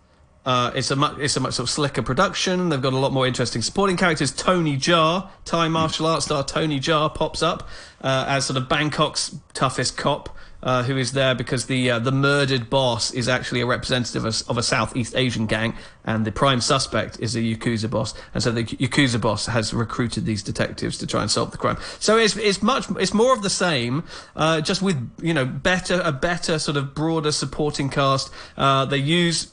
uh, 0.45 0.73
it's 0.75 0.91
a 0.91 0.97
much 0.97 1.19
it's 1.19 1.37
a 1.37 1.41
much 1.41 1.55
sort 1.55 1.69
of 1.69 1.71
slicker 1.71 2.03
production. 2.03 2.69
They've 2.69 2.83
got 2.83 2.93
a 2.93 2.99
lot 2.99 3.13
more 3.13 3.27
interesting 3.27 3.63
supporting 3.63 3.97
characters. 3.97 4.33
Tony 4.33 4.77
Jaa, 4.77 5.29
Thai 5.45 5.69
martial 5.69 6.07
arts 6.07 6.27
star 6.27 6.45
Tony 6.45 6.81
Jaa, 6.81 7.15
pops 7.15 7.43
up 7.43 7.69
uh, 8.03 8.27
as 8.29 8.47
sort 8.47 8.57
of 8.57 8.69
Bangkok's 8.69 9.37
toughest 9.53 9.97
cop. 9.97 10.31
Uh, 10.63 10.83
who 10.83 10.97
is 10.97 11.13
there 11.13 11.35
because 11.35 11.67
the 11.67 11.91
uh, 11.91 11.99
the 11.99 12.11
murdered 12.11 12.71
boss 12.71 13.11
is 13.13 13.29
actually 13.29 13.61
a 13.61 13.67
representative 13.67 14.25
of, 14.25 14.43
of 14.49 14.57
a 14.57 14.63
Southeast 14.63 15.15
Asian 15.15 15.45
gang, 15.45 15.77
and 16.07 16.25
the 16.25 16.33
prime 16.33 16.59
suspect 16.59 17.21
is 17.21 17.37
a 17.37 17.41
yakuza 17.41 17.91
boss, 17.91 18.15
and 18.33 18.43
so 18.43 18.51
the 18.51 18.65
yakuza 18.65 19.21
boss 19.21 19.45
has 19.45 19.75
recruited 19.75 20.25
these 20.25 20.43
detectives 20.43 20.97
to 20.97 21.07
try 21.07 21.21
and 21.21 21.31
solve 21.31 21.51
the 21.51 21.59
crime. 21.59 21.77
So 21.99 22.17
it's 22.17 22.35
it's 22.39 22.63
much 22.63 22.87
it's 22.99 23.13
more 23.13 23.35
of 23.35 23.43
the 23.43 23.51
same, 23.51 24.05
uh, 24.37 24.63
just 24.63 24.81
with 24.81 24.97
you 25.21 25.35
know 25.35 25.45
better 25.45 26.01
a 26.03 26.13
better 26.13 26.59
sort 26.59 26.79
of 26.79 26.95
broader 26.95 27.33
supporting 27.33 27.91
cast. 27.91 28.31
Uh, 28.57 28.87
they 28.87 28.97
use 28.97 29.53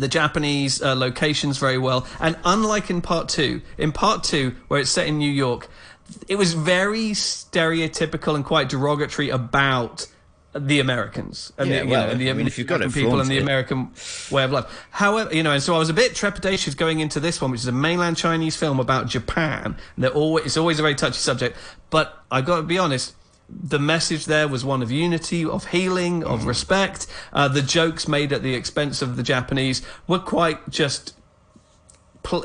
the 0.00 0.08
Japanese 0.08 0.82
uh, 0.82 0.94
locations 0.94 1.58
very 1.58 1.78
well. 1.78 2.06
And 2.18 2.36
unlike 2.44 2.90
in 2.90 3.00
part 3.00 3.28
two, 3.28 3.62
in 3.78 3.92
part 3.92 4.24
two, 4.24 4.54
where 4.68 4.80
it's 4.80 4.90
set 4.90 5.06
in 5.06 5.18
New 5.18 5.30
York, 5.30 5.68
it 6.26 6.36
was 6.36 6.54
very 6.54 7.10
stereotypical 7.10 8.34
and 8.34 8.44
quite 8.44 8.68
derogatory 8.68 9.28
about 9.28 10.06
the 10.52 10.80
Americans 10.80 11.52
and, 11.58 11.70
Yeah, 11.70 11.80
the, 11.80 11.84
you 11.84 11.90
well, 11.92 12.06
know, 12.06 12.12
and 12.12 12.20
the 12.20 12.30
I 12.30 12.32
mean, 12.32 12.48
if 12.48 12.58
you've 12.58 12.66
got 12.66 12.82
it, 12.82 12.92
people 12.92 13.20
and 13.20 13.30
the. 13.30 13.38
American 13.38 13.92
way 14.32 14.42
of 14.42 14.50
life. 14.50 14.86
However, 14.90 15.32
you 15.32 15.44
know, 15.44 15.52
and 15.52 15.62
so 15.62 15.76
I 15.76 15.78
was 15.78 15.90
a 15.90 15.94
bit 15.94 16.12
trepidatious 16.12 16.76
going 16.76 16.98
into 16.98 17.20
this 17.20 17.40
one, 17.40 17.52
which 17.52 17.60
is 17.60 17.68
a 17.68 17.72
mainland 17.72 18.16
Chinese 18.16 18.56
film 18.56 18.80
about 18.80 19.06
Japan. 19.06 19.76
And 19.94 20.04
they're 20.04 20.10
always, 20.10 20.46
it's 20.46 20.56
always 20.56 20.80
a 20.80 20.82
very 20.82 20.96
touchy 20.96 21.18
subject. 21.18 21.56
But 21.90 22.18
I've 22.32 22.46
got 22.46 22.56
to 22.56 22.62
be 22.62 22.78
honest, 22.78 23.14
the 23.62 23.78
message 23.78 24.26
there 24.26 24.46
was 24.48 24.64
one 24.64 24.82
of 24.82 24.90
unity, 24.90 25.44
of 25.44 25.66
healing, 25.66 26.22
Mm. 26.22 26.32
of 26.32 26.46
respect. 26.46 27.06
Uh, 27.32 27.48
the 27.48 27.62
jokes 27.62 28.06
made 28.08 28.32
at 28.32 28.42
the 28.42 28.54
expense 28.54 29.02
of 29.02 29.16
the 29.16 29.22
Japanese 29.22 29.82
were 30.06 30.18
quite 30.18 30.68
just. 30.70 31.14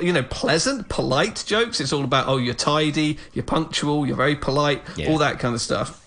You 0.02 0.14
know, 0.14 0.24
pleasant, 0.24 0.88
polite 0.88 1.44
jokes. 1.46 1.82
It's 1.82 1.92
all 1.92 2.06
about, 2.06 2.28
oh, 2.28 2.38
you're 2.38 2.54
tidy, 2.56 3.20
you're 3.34 3.44
punctual, 3.44 4.08
you're 4.08 4.16
very 4.16 4.36
polite, 4.36 4.82
Yeah. 4.96 5.10
all 5.12 5.18
that 5.18 5.38
kind 5.38 5.54
of 5.54 5.60
stuff. 5.62 6.02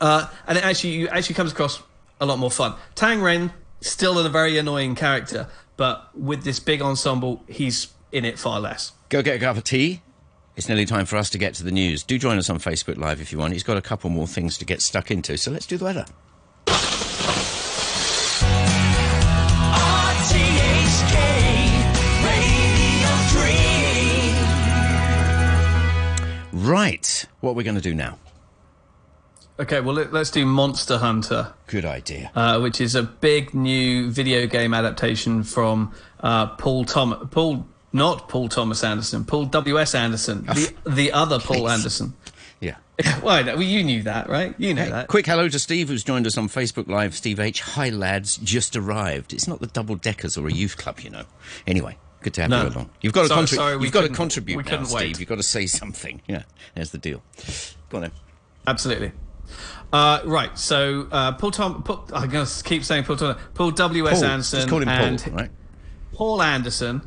Uh, 0.00 0.26
and 0.46 0.58
it 0.58 0.64
actually, 0.64 0.90
you 0.90 1.08
actually 1.08 1.34
comes 1.34 1.50
across 1.50 1.80
a 2.20 2.26
lot 2.26 2.38
more 2.38 2.50
fun. 2.50 2.74
Tang 2.94 3.22
Ren, 3.22 3.52
still 3.80 4.18
a 4.18 4.28
very 4.28 4.58
annoying 4.58 4.94
character, 4.94 5.48
but 5.78 6.10
with 6.14 6.44
this 6.44 6.60
big 6.60 6.82
ensemble, 6.82 7.42
he's 7.48 7.88
in 8.12 8.24
it 8.26 8.38
far 8.38 8.60
less. 8.60 8.92
Go 9.08 9.22
get 9.22 9.36
a 9.36 9.38
cup 9.40 9.56
of 9.56 9.64
tea. 9.64 10.02
It's 10.58 10.68
nearly 10.68 10.84
time 10.86 11.06
for 11.06 11.16
us 11.16 11.30
to 11.30 11.38
get 11.38 11.54
to 11.54 11.62
the 11.62 11.70
news. 11.70 12.02
Do 12.02 12.18
join 12.18 12.36
us 12.36 12.50
on 12.50 12.58
Facebook 12.58 12.96
Live 12.96 13.20
if 13.20 13.30
you 13.30 13.38
want. 13.38 13.52
He's 13.52 13.62
got 13.62 13.76
a 13.76 13.80
couple 13.80 14.10
more 14.10 14.26
things 14.26 14.58
to 14.58 14.64
get 14.64 14.82
stuck 14.82 15.08
into, 15.12 15.36
so 15.38 15.52
let's 15.52 15.66
do 15.66 15.76
the 15.76 15.84
weather. 15.84 16.04
RTHK 16.66 16.74
Radio 22.24 23.08
3. 26.50 26.68
Right. 26.68 27.26
What 27.38 27.54
we're 27.54 27.58
we 27.58 27.62
going 27.62 27.76
to 27.76 27.80
do 27.80 27.94
now? 27.94 28.18
Okay, 29.60 29.80
well, 29.80 29.94
let, 29.94 30.12
let's 30.12 30.32
do 30.32 30.44
Monster 30.44 30.98
Hunter. 30.98 31.54
Good 31.68 31.84
idea. 31.84 32.32
uh, 32.34 32.58
which 32.58 32.80
is 32.80 32.96
a 32.96 33.04
big 33.04 33.54
new 33.54 34.10
video 34.10 34.48
game 34.48 34.74
adaptation 34.74 35.44
from 35.44 35.94
uh, 36.18 36.48
Paul 36.56 36.84
Tom 36.84 37.28
Paul 37.30 37.64
not 37.92 38.28
Paul 38.28 38.48
Thomas 38.48 38.84
Anderson, 38.84 39.24
Paul 39.24 39.46
W 39.46 39.78
S 39.78 39.94
Anderson, 39.94 40.44
the 40.46 40.74
the 40.90 41.12
other 41.12 41.38
Paul 41.38 41.58
Please. 41.62 41.70
Anderson. 41.72 42.14
Yeah. 42.60 42.76
Why? 43.20 43.42
Well, 43.42 43.62
you 43.62 43.84
knew 43.84 44.02
that, 44.02 44.28
right? 44.28 44.54
You 44.58 44.74
know 44.74 44.88
that. 44.88 45.06
Quick 45.08 45.26
hello 45.26 45.48
to 45.48 45.58
Steve, 45.58 45.88
who's 45.88 46.02
joined 46.02 46.26
us 46.26 46.36
on 46.36 46.48
Facebook 46.48 46.88
Live. 46.88 47.14
Steve 47.14 47.38
H. 47.38 47.60
Hi, 47.60 47.90
lads. 47.90 48.36
Just 48.38 48.74
arrived. 48.76 49.32
It's 49.32 49.46
not 49.46 49.60
the 49.60 49.68
double 49.68 49.94
deckers 49.94 50.36
or 50.36 50.48
a 50.48 50.52
youth 50.52 50.76
club, 50.76 50.98
you 51.00 51.10
know. 51.10 51.22
Anyway, 51.68 51.96
good 52.22 52.34
to 52.34 52.40
have 52.42 52.50
No. 52.50 52.62
you 52.64 52.68
along. 52.70 52.90
You've 53.00 53.12
got 53.12 53.22
to, 53.22 53.28
Sorry- 53.28 53.42
contri- 53.44 53.54
sorry, 53.54 53.76
we 53.76 53.84
you've 53.84 53.92
got 53.92 54.00
to 54.00 54.06
couldn't- 54.08 54.16
contribute 54.16 54.56
we 54.56 54.62
now, 54.64 54.82
Steve. 54.82 54.96
wait. 54.96 55.20
You've 55.20 55.28
got 55.28 55.36
to 55.36 55.42
say 55.44 55.66
something. 55.66 56.20
Yeah, 56.26 56.42
there's 56.74 56.90
the 56.90 56.98
deal. 56.98 57.22
Go 57.90 57.98
on 57.98 58.02
then. 58.02 58.12
Absolutely. 58.66 59.12
Uh, 59.92 60.20
right. 60.24 60.58
So 60.58 61.06
uh, 61.12 61.32
Paul 61.32 61.52
Tom. 61.52 61.82
Paul, 61.84 62.04
I'm 62.12 62.28
going 62.28 62.44
to 62.44 62.64
keep 62.64 62.84
saying 62.84 63.04
Paul 63.04 63.16
Tom. 63.16 63.36
Paul 63.54 63.70
W 63.70 64.08
S 64.08 64.20
Paul. 64.20 64.30
Anderson 64.30 64.58
Just 64.58 64.68
call 64.68 64.82
him 64.82 64.88
and 64.88 65.22
Paul, 65.22 65.32
right? 65.34 65.50
Paul 66.18 66.42
Anderson 66.42 67.00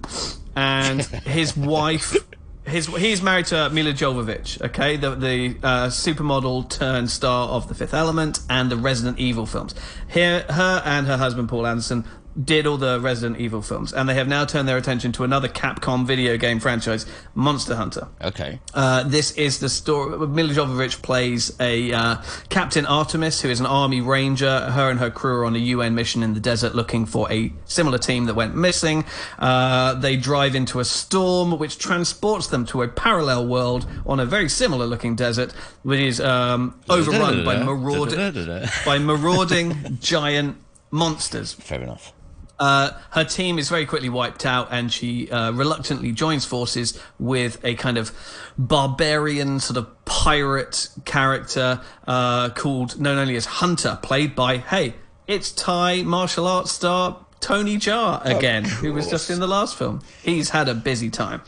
and 0.56 1.02
his 1.02 1.58
wife. 1.58 2.16
His 2.64 2.86
he's 2.86 3.22
married 3.22 3.48
to 3.48 3.70
Milla 3.70 3.92
Jovovich, 3.92 4.62
okay, 4.62 4.96
the 4.96 5.16
the 5.16 5.58
uh, 5.62 5.88
supermodel 5.88 6.70
turned 6.70 7.10
star 7.10 7.50
of 7.50 7.68
The 7.68 7.76
Fifth 7.76 7.94
Element 7.94 8.40
and 8.50 8.72
the 8.72 8.78
Resident 8.78 9.20
Evil 9.20 9.46
films. 9.46 9.76
Here, 10.08 10.46
her 10.48 10.82
and 10.86 11.08
her 11.08 11.18
husband 11.18 11.50
Paul 11.50 11.68
Anderson 11.68 12.06
did 12.42 12.66
all 12.66 12.78
the 12.78 13.00
Resident 13.00 13.40
Evil 13.40 13.62
films, 13.62 13.94
and 13.94 14.08
they 14.08 14.14
have 14.14 14.28
now 14.28 14.46
turned 14.46 14.68
their 14.68 14.78
attention 14.78 15.12
to 15.14 15.24
another 15.24 15.48
Capcom 15.48 16.06
video 16.06 16.38
game 16.38 16.60
franchise, 16.60 17.06
Monster 17.36 17.76
Hunter. 17.76 18.08
Okay. 18.22 18.60
Uh, 18.74 19.04
this 19.04 19.32
is 19.32 19.60
the 19.60 19.70
story. 19.70 20.18
Milla 20.28 20.54
Jovovich 20.54 21.02
plays 21.02 21.56
a 21.60 21.92
uh, 21.92 22.18
Captain 22.50 22.86
Artemis, 22.86 23.42
who 23.42 23.50
is 23.50 23.60
an 23.60 23.66
army 23.66 24.02
ranger. 24.02 24.72
Her 24.72 24.90
and 24.90 25.00
her 25.00 25.10
crew 25.10 25.40
are 25.40 25.46
on 25.46 25.56
a 25.56 25.60
UN 25.60 25.96
mission 25.96 26.24
in 26.24 26.34
the 26.34 26.40
desert 26.40 26.76
looking 26.76 27.06
for 27.06 27.32
a 27.32 27.52
similar 27.66 27.98
team 27.98 28.26
that 28.26 28.34
went 28.34 28.56
missing. 28.56 29.06
Uh, 29.40 29.94
they 29.96 30.16
drive 30.18 30.56
into 30.56 30.80
a 30.80 30.86
storm, 30.86 31.58
which 31.58 31.78
transports 31.78 32.48
them 32.48 32.66
to 32.68 32.82
a 32.82 32.88
parallel 32.88 33.48
world 33.48 33.88
on 34.06 34.20
a 34.20 34.26
very 34.26 34.50
similar 34.50 34.86
looking 34.86 35.16
desert, 35.16 35.52
which 35.84 36.00
is 36.00 36.22
um, 36.22 36.80
overrun 36.90 37.44
by, 37.46 37.64
maraud- 37.64 38.70
by 38.86 38.98
marauding 39.00 39.98
giant 40.02 40.58
monsters. 40.92 41.54
Fair 41.54 41.82
enough. 41.82 42.14
Uh, 42.62 42.92
her 43.10 43.24
team 43.24 43.58
is 43.58 43.70
very 43.70 43.88
quickly 43.88 44.08
wiped 44.08 44.46
out, 44.46 44.68
and 44.70 44.94
she 44.94 45.30
uh, 45.32 45.52
reluctantly 45.52 46.12
joins 46.12 46.46
forces 46.46 46.98
with 47.18 47.60
a 47.64 47.74
kind 47.74 47.98
of 47.98 48.12
barbarian, 48.56 49.60
sort 49.60 49.78
of 49.78 50.06
pirate 50.06 50.90
character 51.04 51.82
uh, 52.06 52.50
called 52.50 53.00
known 53.00 53.18
only 53.18 53.36
as 53.36 53.46
Hunter, 53.46 53.98
played 54.04 54.36
by 54.36 54.58
hey, 54.58 54.94
it's 55.26 55.52
Thai 55.52 56.04
martial 56.04 56.46
arts 56.46 56.72
star 56.72 57.26
Tony 57.40 57.78
Jaa 57.78 58.24
again, 58.24 58.64
who 58.64 58.94
was 58.94 59.10
just 59.10 59.32
in 59.32 59.40
the 59.40 59.48
last 59.48 59.76
film. 59.76 60.04
He's 60.22 60.52
had 60.52 60.70
a 60.70 60.76
busy 60.76 61.10
time, 61.10 61.42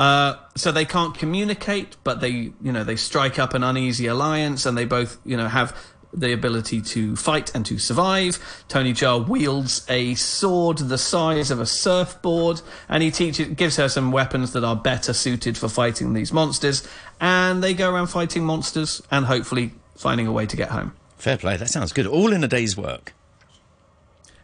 uh, 0.00 0.34
so 0.56 0.72
they 0.72 0.84
can't 0.84 1.16
communicate, 1.16 1.96
but 2.02 2.20
they, 2.20 2.30
you 2.60 2.72
know, 2.72 2.82
they 2.82 2.96
strike 2.96 3.38
up 3.38 3.54
an 3.54 3.62
uneasy 3.62 4.08
alliance, 4.08 4.66
and 4.66 4.76
they 4.76 4.84
both, 4.84 5.18
you 5.24 5.36
know, 5.36 5.46
have 5.46 5.76
the 6.16 6.32
ability 6.32 6.80
to 6.80 7.14
fight 7.14 7.54
and 7.54 7.64
to 7.66 7.78
survive. 7.78 8.38
Tony 8.68 8.92
Jaa 8.92 9.26
wields 9.28 9.84
a 9.88 10.14
sword 10.14 10.78
the 10.78 10.98
size 10.98 11.50
of 11.50 11.60
a 11.60 11.66
surfboard, 11.66 12.62
and 12.88 13.02
he 13.02 13.10
teaches, 13.10 13.48
gives 13.48 13.76
her 13.76 13.88
some 13.88 14.12
weapons 14.12 14.52
that 14.52 14.64
are 14.64 14.76
better 14.76 15.12
suited 15.12 15.56
for 15.56 15.68
fighting 15.68 16.14
these 16.14 16.32
monsters. 16.32 16.86
And 17.20 17.62
they 17.62 17.74
go 17.74 17.92
around 17.92 18.08
fighting 18.08 18.44
monsters 18.44 19.02
and 19.10 19.26
hopefully 19.26 19.72
finding 19.96 20.26
a 20.26 20.32
way 20.32 20.46
to 20.46 20.56
get 20.56 20.70
home. 20.70 20.94
Fair 21.18 21.36
play. 21.36 21.56
That 21.56 21.68
sounds 21.68 21.92
good. 21.92 22.06
All 22.06 22.32
in 22.32 22.42
a 22.44 22.48
day's 22.48 22.76
work. 22.76 23.12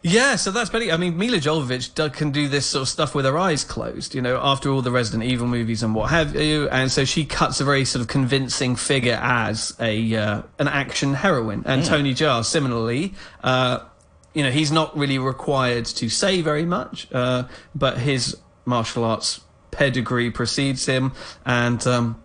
Yeah, 0.05 0.35
so 0.35 0.51
that's 0.51 0.69
pretty. 0.69 0.91
I 0.91 0.97
mean, 0.97 1.17
Milla 1.17 1.37
Jovovich 1.37 2.13
can 2.13 2.31
do 2.31 2.49
this 2.49 2.65
sort 2.65 2.81
of 2.81 2.89
stuff 2.89 3.15
with 3.15 3.23
her 3.23 3.37
eyes 3.37 3.63
closed, 3.63 4.13
you 4.13 4.21
know, 4.21 4.37
after 4.43 4.69
all 4.69 4.81
the 4.81 4.91
Resident 4.91 5.23
Evil 5.23 5.47
movies 5.47 5.81
and 5.81 5.95
what 5.95 6.09
have 6.09 6.35
you. 6.35 6.67
And 6.69 6.91
so 6.91 7.05
she 7.05 7.23
cuts 7.23 7.61
a 7.61 7.63
very 7.63 7.85
sort 7.85 8.01
of 8.01 8.09
convincing 8.09 8.75
figure 8.75 9.17
as 9.21 9.73
a 9.79 10.15
uh, 10.15 10.41
an 10.59 10.67
action 10.67 11.13
heroine. 11.13 11.63
And 11.65 11.85
Tony 11.85 12.13
Jaa, 12.13 12.43
similarly, 12.43 13.13
uh, 13.45 13.79
you 14.33 14.43
know, 14.43 14.51
he's 14.51 14.73
not 14.73 14.95
really 14.97 15.19
required 15.19 15.85
to 15.85 16.09
say 16.09 16.41
very 16.41 16.65
much, 16.65 17.07
uh, 17.13 17.43
but 17.73 17.97
his 17.97 18.35
martial 18.65 19.05
arts 19.05 19.39
pedigree 19.71 20.31
precedes 20.31 20.85
him, 20.85 21.13
and 21.45 21.85
um, 21.87 22.22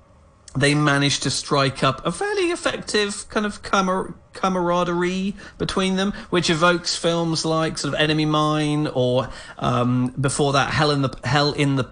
they 0.60 0.74
managed 0.74 1.22
to 1.24 1.30
strike 1.30 1.82
up 1.82 2.04
a 2.06 2.12
fairly 2.12 2.50
effective 2.50 3.28
kind 3.28 3.46
of 3.46 3.62
camar- 3.62 4.14
camaraderie 4.32 5.34
between 5.58 5.96
them, 5.96 6.12
which 6.30 6.50
evokes 6.50 6.96
films 6.96 7.44
like 7.44 7.78
sort 7.78 7.94
of 7.94 8.00
Enemy 8.00 8.26
Mine 8.26 8.86
or 8.88 9.28
um, 9.58 10.08
before 10.20 10.52
that 10.52 10.70
Hell 10.72 10.90
in 10.90 11.02
the 11.02 11.14
Hell 11.24 11.52
in 11.52 11.76
the 11.76 11.84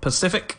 Pacific, 0.00 0.56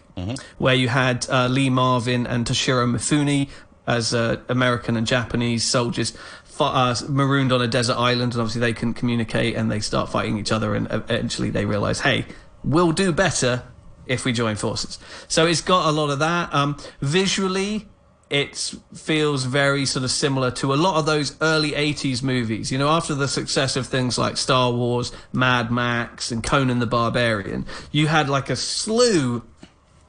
where 0.58 0.76
you 0.76 0.89
had 0.89 1.26
uh, 1.30 1.48
Lee 1.48 1.70
Marvin 1.70 2.28
and 2.28 2.46
Toshiro 2.46 2.89
Mifune 2.89 3.50
as 3.88 4.13
uh, 4.13 4.38
American 4.50 4.98
and 4.98 5.08
Japanese 5.08 5.63
soldiers. 5.63 6.17
Uh, 6.60 6.94
marooned 7.10 7.52
on 7.52 7.60
a 7.60 7.67
desert 7.67 7.96
island, 7.98 8.34
and 8.34 8.41
obviously 8.41 8.62
they 8.62 8.74
can 8.74 8.94
communicate 8.94 9.56
and 9.56 9.72
they 9.72 9.80
start 9.80 10.10
fighting 10.10 10.38
each 10.38 10.52
other, 10.52 10.76
and 10.76 10.86
eventually 10.91 11.50
they 11.50 11.65
realize, 11.65 12.02
hey, 12.02 12.24
we'll 12.63 12.91
do 12.91 13.12
better 13.12 13.63
if 14.05 14.25
we 14.25 14.33
join 14.33 14.55
forces. 14.55 14.99
So 15.27 15.45
it's 15.45 15.61
got 15.61 15.87
a 15.87 15.91
lot 15.91 16.09
of 16.09 16.19
that. 16.19 16.53
Um, 16.53 16.77
visually, 17.01 17.87
it 18.31 18.55
feels 18.93 19.43
very 19.43 19.85
sort 19.85 20.05
of 20.05 20.11
similar 20.11 20.51
to 20.51 20.73
a 20.73 20.75
lot 20.75 20.97
of 20.97 21.05
those 21.05 21.35
early 21.41 21.71
80s 21.71 22.23
movies. 22.23 22.71
You 22.71 22.77
know, 22.77 22.87
after 22.87 23.13
the 23.13 23.27
success 23.27 23.75
of 23.75 23.87
things 23.87 24.17
like 24.17 24.37
Star 24.37 24.71
Wars, 24.71 25.11
Mad 25.33 25.69
Max, 25.69 26.31
and 26.31 26.41
Conan 26.41 26.79
the 26.79 26.87
Barbarian, 26.87 27.65
you 27.91 28.07
had 28.07 28.29
like 28.29 28.49
a 28.49 28.55
slew 28.55 29.43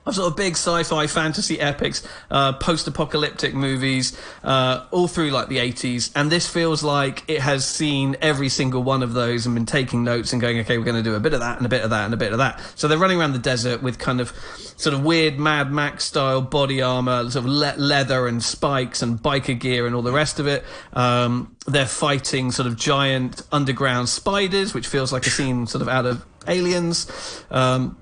of 0.06 0.14
sort 0.14 0.30
of 0.30 0.36
big 0.36 0.54
sci-fi 0.54 1.06
fantasy 1.06 1.60
epics, 1.60 2.06
uh, 2.30 2.52
post-apocalyptic 2.54 3.54
movies, 3.54 4.18
uh, 4.42 4.86
all 4.90 5.08
through 5.08 5.30
like 5.30 5.48
the 5.48 5.58
80s. 5.58 6.10
And 6.14 6.30
this 6.30 6.48
feels 6.48 6.82
like 6.82 7.24
it 7.28 7.40
has 7.40 7.64
seen 7.66 8.16
every 8.20 8.48
single 8.48 8.82
one 8.82 9.02
of 9.02 9.12
those 9.12 9.46
and 9.46 9.54
been 9.54 9.66
taking 9.66 10.04
notes 10.04 10.32
and 10.32 10.42
going, 10.42 10.58
okay, 10.60 10.78
we're 10.78 10.84
going 10.84 10.96
to 10.96 11.02
do 11.02 11.14
a 11.14 11.20
bit 11.20 11.32
of 11.34 11.40
that 11.40 11.56
and 11.58 11.66
a 11.66 11.68
bit 11.68 11.82
of 11.82 11.90
that 11.90 12.04
and 12.04 12.14
a 12.14 12.16
bit 12.16 12.32
of 12.32 12.38
that. 12.38 12.60
So 12.74 12.88
they're 12.88 12.98
running 12.98 13.20
around 13.20 13.32
the 13.32 13.38
desert 13.38 13.82
with 13.82 13.98
kind 13.98 14.20
of 14.20 14.32
sort 14.76 14.94
of 14.94 15.04
weird 15.04 15.38
Mad 15.38 15.70
Max 15.70 16.04
style 16.04 16.40
body 16.40 16.82
armor, 16.82 17.30
sort 17.30 17.44
of 17.44 17.46
le- 17.46 17.76
leather 17.76 18.26
and 18.26 18.42
spikes 18.42 19.02
and 19.02 19.18
biker 19.18 19.58
gear 19.58 19.86
and 19.86 19.94
all 19.94 20.02
the 20.02 20.12
rest 20.12 20.40
of 20.40 20.46
it. 20.46 20.64
Um, 20.92 21.54
they're 21.66 21.86
fighting 21.86 22.50
sort 22.50 22.66
of 22.66 22.76
giant 22.76 23.42
underground 23.52 24.08
spiders, 24.08 24.74
which 24.74 24.88
feels 24.88 25.12
like 25.12 25.26
a 25.26 25.30
scene 25.30 25.66
sort 25.66 25.82
of 25.82 25.88
out 25.88 26.06
of 26.06 26.24
Aliens. 26.48 27.44
Um, 27.50 27.96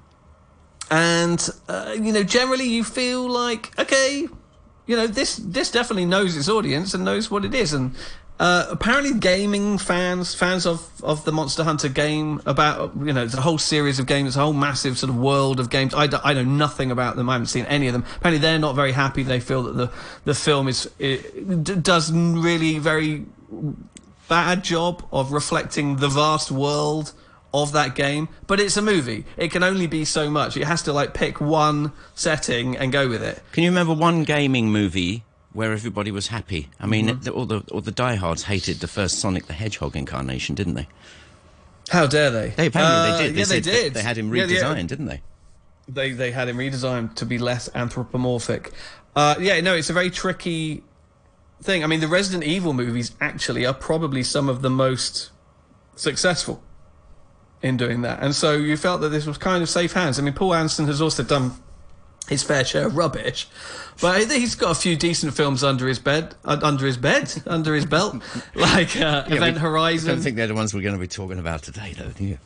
and 0.91 1.49
uh, 1.69 1.95
you 1.95 2.13
know 2.13 2.23
generally 2.23 2.69
you 2.69 2.83
feel 2.85 3.29
like 3.29 3.79
okay 3.79 4.27
you 4.87 4.97
know 4.97 5.07
this 5.07 5.37
this 5.37 5.71
definitely 5.71 6.05
knows 6.05 6.37
its 6.37 6.49
audience 6.49 6.95
and 6.95 7.05
knows 7.05 7.31
what 7.31 7.45
it 7.45 7.55
is. 7.55 7.73
And 7.73 7.95
uh, 8.41 8.67
apparently 8.71 9.17
gaming 9.19 9.79
fans 9.79 10.35
fans 10.35 10.67
of 10.67 10.91
of 11.05 11.25
the 11.25 11.31
monster 11.31 11.63
hunter 11.63 11.89
game 11.89 12.43
about 12.45 12.91
you 12.97 13.13
know 13.13 13.23
it's 13.23 13.35
a 13.35 13.41
whole 13.41 13.59
series 13.59 14.01
of 14.01 14.07
games 14.07 14.37
a 14.37 14.41
whole 14.41 14.53
massive 14.53 14.99
sort 14.99 15.11
of 15.11 15.17
world 15.17 15.61
of 15.61 15.71
games 15.71 15.95
I, 15.95 16.09
d- 16.09 16.17
I 16.25 16.33
know 16.35 16.43
nothing 16.43 16.91
about 16.91 17.15
them. 17.15 17.29
I 17.29 17.35
haven't 17.35 17.47
seen 17.47 17.67
any 17.67 17.87
of 17.87 17.93
them. 17.93 18.05
Apparently 18.17 18.41
they're 18.41 18.59
not 18.59 18.75
very 18.75 18.93
happy. 18.93 19.23
They 19.23 19.39
feel 19.39 19.63
that 19.63 19.77
the 19.77 19.93
the 20.25 20.35
film 20.35 20.67
is 20.67 20.91
it, 20.99 21.63
d- 21.63 21.77
does 21.77 22.11
really 22.13 22.79
very 22.81 23.27
bad 24.29 24.65
job 24.65 25.07
of 25.13 25.33
reflecting 25.33 25.97
the 25.97 26.09
vast 26.09 26.51
world 26.51 27.13
of 27.53 27.73
that 27.73 27.95
game 27.95 28.29
but 28.47 28.61
it's 28.61 28.77
a 28.77 28.83
movie 28.83 29.25
it 29.37 29.51
can 29.51 29.63
only 29.63 29.87
be 29.87 30.05
so 30.05 30.31
much 30.31 30.57
it 30.57 30.65
has 30.65 30.83
to 30.83 30.93
like 30.93 31.15
pick 31.15 31.41
one 31.41 31.91
setting 32.15 32.77
and 32.77 32.93
go 32.93 33.09
with 33.09 33.23
it 33.23 33.43
Can 33.53 33.65
you 33.65 33.71
remember 33.71 33.93
one 33.95 34.23
gaming 34.25 34.71
movie 34.71 35.25
where 35.53 35.73
everybody 35.73 36.13
was 36.13 36.29
happy? 36.29 36.69
I 36.79 36.87
mean, 36.87 37.19
the, 37.23 37.33
all 37.33 37.45
the 37.45 37.63
all 37.73 37.81
the 37.81 37.91
diehards 37.91 38.45
hated 38.45 38.77
the 38.79 38.87
first 38.87 39.19
Sonic 39.19 39.47
the 39.47 39.53
Hedgehog 39.53 39.97
incarnation, 39.97 40.55
didn't 40.55 40.75
they? 40.75 40.87
how 41.89 42.07
dare 42.07 42.31
they 42.31 42.51
They 42.51 42.67
apparently 42.67 43.11
Uh, 43.11 43.17
they 43.17 43.23
did. 43.27 43.35
They 43.35 43.41
yeah 43.41 43.45
they 43.47 43.61
did 43.61 43.95
They 43.95 44.03
had 44.03 44.17
him 44.17 44.33
Yeah, 44.33 44.45
redesigned, 44.45 44.77
yeah. 44.77 44.83
didn't 44.87 45.07
they? 45.07 45.23
they 45.89 46.13
they 46.13 46.31
had 46.31 46.49
him 46.49 46.57
redesigned 46.59 47.17
to 47.17 47.27
be 47.27 47.37
less 47.39 47.69
anthropomorphic. 47.75 48.71
Uh, 49.17 49.35
yeah, 49.41 49.61
no, 49.61 49.75
it's 49.75 49.91
a 49.91 49.93
very 49.93 50.09
tricky 50.09 50.85
thing. 51.61 51.83
I 51.83 51.89
mean, 51.89 51.99
the 51.99 52.07
Resident 52.07 52.45
Evil 52.45 52.73
movies 52.73 53.11
actually 53.21 53.67
are 53.67 53.75
probably 53.75 54.23
some 54.23 54.49
of 54.49 54.63
the 54.63 54.71
most 54.71 55.31
successful 55.97 56.63
in 57.63 57.77
doing 57.77 58.03
that, 58.03 58.23
and 58.23 58.35
so 58.35 58.53
you 58.57 58.77
felt 58.77 59.01
that 59.03 59.11
this 59.11 59.27
was 59.27 59.37
kind 59.39 59.63
of 59.63 59.69
safe 59.69 59.93
hands. 59.93 60.19
I 60.19 60.23
mean, 60.23 60.35
Paul 60.35 60.55
Anderson 60.55 60.87
has 60.87 61.01
also 61.03 61.23
done 61.23 61.53
his 62.29 62.43
fair 62.43 62.65
share 62.65 62.87
of 62.87 62.97
rubbish, 62.97 63.49
but 64.01 64.31
he's 64.31 64.55
got 64.55 64.71
a 64.71 64.75
few 64.81 64.97
decent 64.97 65.35
films 65.35 65.65
under 65.65 65.87
his 65.89 65.99
bed, 65.99 66.35
under 66.45 66.87
his 66.87 66.97
bed, 66.97 67.33
under 67.47 67.75
his 67.75 67.85
belt, 67.87 68.15
like 68.55 68.97
uh, 68.97 69.25
Yeah, 69.29 69.35
Event 69.35 69.57
we- 69.57 69.61
Horizon. 69.61 70.11
I 70.11 70.15
don't 70.15 70.23
think 70.23 70.37
they're 70.37 70.47
the 70.47 70.55
ones 70.55 70.73
we're 70.73 70.83
going 70.83 70.95
to 70.95 71.01
be 71.01 71.09
talking 71.09 71.39
about 71.39 71.63
today, 71.63 71.93
though, 71.99 72.11
do 72.11 72.25
you? 72.25 72.39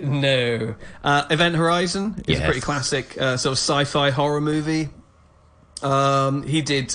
No. 0.00 0.74
Uh, 1.04 1.24
Event 1.30 1.54
Horizon 1.56 2.24
is 2.26 2.40
a 2.40 2.44
pretty 2.44 2.60
classic 2.60 3.16
uh, 3.20 3.36
sort 3.36 3.52
of 3.52 3.58
sci-fi 3.58 4.10
horror 4.10 4.40
movie. 4.40 4.88
Um, 5.82 6.42
he 6.44 6.62
did 6.62 6.94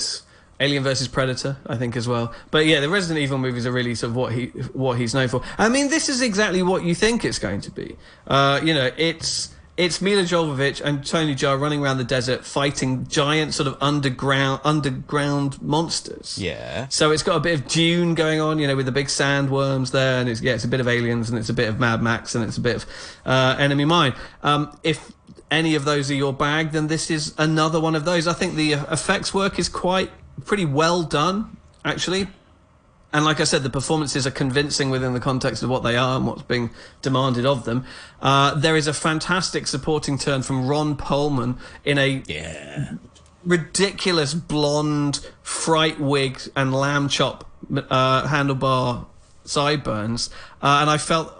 Alien 0.60 0.82
versus 0.82 1.06
Predator, 1.06 1.56
I 1.66 1.76
think, 1.76 1.96
as 1.96 2.08
well. 2.08 2.34
But 2.50 2.66
yeah, 2.66 2.80
the 2.80 2.88
Resident 2.88 3.22
Evil 3.22 3.38
movies 3.38 3.66
are 3.66 3.72
really 3.72 3.94
sort 3.94 4.10
of 4.10 4.16
what 4.16 4.32
he 4.32 4.46
what 4.72 4.98
he's 4.98 5.14
known 5.14 5.28
for. 5.28 5.42
I 5.56 5.68
mean, 5.68 5.88
this 5.88 6.08
is 6.08 6.20
exactly 6.20 6.62
what 6.62 6.82
you 6.82 6.94
think 6.94 7.24
it's 7.24 7.38
going 7.38 7.60
to 7.62 7.70
be. 7.70 7.96
Uh, 8.26 8.60
you 8.62 8.74
know, 8.74 8.90
it's 8.96 9.54
it's 9.76 10.02
Milla 10.02 10.22
Jovovich 10.22 10.80
and 10.80 11.06
Tony 11.06 11.36
Jaa 11.36 11.58
running 11.58 11.80
around 11.80 11.98
the 11.98 12.04
desert 12.04 12.44
fighting 12.44 13.06
giant 13.06 13.54
sort 13.54 13.68
of 13.68 13.76
underground 13.80 14.60
underground 14.64 15.62
monsters. 15.62 16.36
Yeah. 16.36 16.88
So 16.88 17.12
it's 17.12 17.22
got 17.22 17.36
a 17.36 17.40
bit 17.40 17.54
of 17.54 17.68
Dune 17.68 18.16
going 18.16 18.40
on, 18.40 18.58
you 18.58 18.66
know, 18.66 18.74
with 18.74 18.86
the 18.86 18.92
big 18.92 19.06
sandworms 19.06 19.92
there, 19.92 20.20
and 20.20 20.28
it's 20.28 20.42
yeah, 20.42 20.54
it's 20.54 20.64
a 20.64 20.68
bit 20.68 20.80
of 20.80 20.88
Aliens, 20.88 21.30
and 21.30 21.38
it's 21.38 21.48
a 21.48 21.54
bit 21.54 21.68
of 21.68 21.78
Mad 21.78 22.02
Max, 22.02 22.34
and 22.34 22.42
it's 22.42 22.56
a 22.56 22.60
bit 22.60 22.74
of 22.74 22.86
uh, 23.24 23.54
Enemy 23.60 23.84
Mine. 23.84 24.14
Um, 24.42 24.76
if 24.82 25.12
any 25.52 25.76
of 25.76 25.84
those 25.84 26.10
are 26.10 26.14
your 26.14 26.32
bag, 26.32 26.72
then 26.72 26.88
this 26.88 27.10
is 27.10 27.32
another 27.38 27.80
one 27.80 27.94
of 27.94 28.04
those. 28.04 28.26
I 28.26 28.32
think 28.32 28.56
the 28.56 28.72
effects 28.72 29.32
work 29.32 29.60
is 29.60 29.68
quite 29.68 30.10
pretty 30.44 30.64
well 30.64 31.02
done, 31.02 31.56
actually. 31.84 32.28
And 33.12 33.24
like 33.24 33.40
I 33.40 33.44
said, 33.44 33.62
the 33.62 33.70
performances 33.70 34.26
are 34.26 34.30
convincing 34.30 34.90
within 34.90 35.14
the 35.14 35.20
context 35.20 35.62
of 35.62 35.70
what 35.70 35.82
they 35.82 35.96
are 35.96 36.16
and 36.18 36.26
what's 36.26 36.42
being 36.42 36.70
demanded 37.00 37.46
of 37.46 37.64
them. 37.64 37.86
Uh, 38.20 38.54
there 38.54 38.76
is 38.76 38.86
a 38.86 38.92
fantastic 38.92 39.66
supporting 39.66 40.18
turn 40.18 40.42
from 40.42 40.66
Ron 40.66 40.94
Perlman 40.96 41.58
in 41.84 41.96
a 41.96 42.22
Yeah. 42.26 42.92
ridiculous 43.44 44.34
blonde 44.34 45.26
fright 45.42 45.98
wig 45.98 46.38
and 46.54 46.74
lamb 46.74 47.08
chop 47.08 47.48
uh, 47.88 48.26
handlebar 48.26 49.06
sideburns, 49.44 50.28
uh, 50.60 50.78
and 50.82 50.90
I 50.90 50.98
felt 50.98 51.37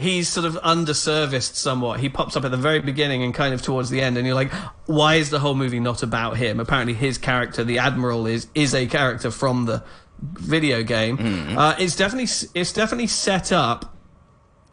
he's 0.00 0.28
sort 0.28 0.46
of 0.46 0.54
underserviced 0.62 1.54
somewhat. 1.54 2.00
He 2.00 2.08
pops 2.08 2.34
up 2.36 2.44
at 2.44 2.50
the 2.50 2.56
very 2.56 2.80
beginning 2.80 3.22
and 3.22 3.34
kind 3.34 3.52
of 3.52 3.60
towards 3.60 3.90
the 3.90 4.00
end, 4.00 4.16
and 4.16 4.26
you're 4.26 4.34
like, 4.34 4.52
why 4.86 5.16
is 5.16 5.30
the 5.30 5.38
whole 5.38 5.54
movie 5.54 5.80
not 5.80 6.02
about 6.02 6.38
him? 6.38 6.58
Apparently, 6.58 6.94
his 6.94 7.18
character, 7.18 7.62
the 7.62 7.78
admiral, 7.78 8.26
is 8.26 8.46
is 8.54 8.74
a 8.74 8.86
character 8.86 9.30
from 9.30 9.66
the 9.66 9.84
video 10.22 10.82
game. 10.82 11.56
Uh, 11.56 11.76
it's 11.78 11.96
definitely 11.96 12.30
it's 12.54 12.72
definitely 12.72 13.06
set 13.06 13.52
up 13.52 13.94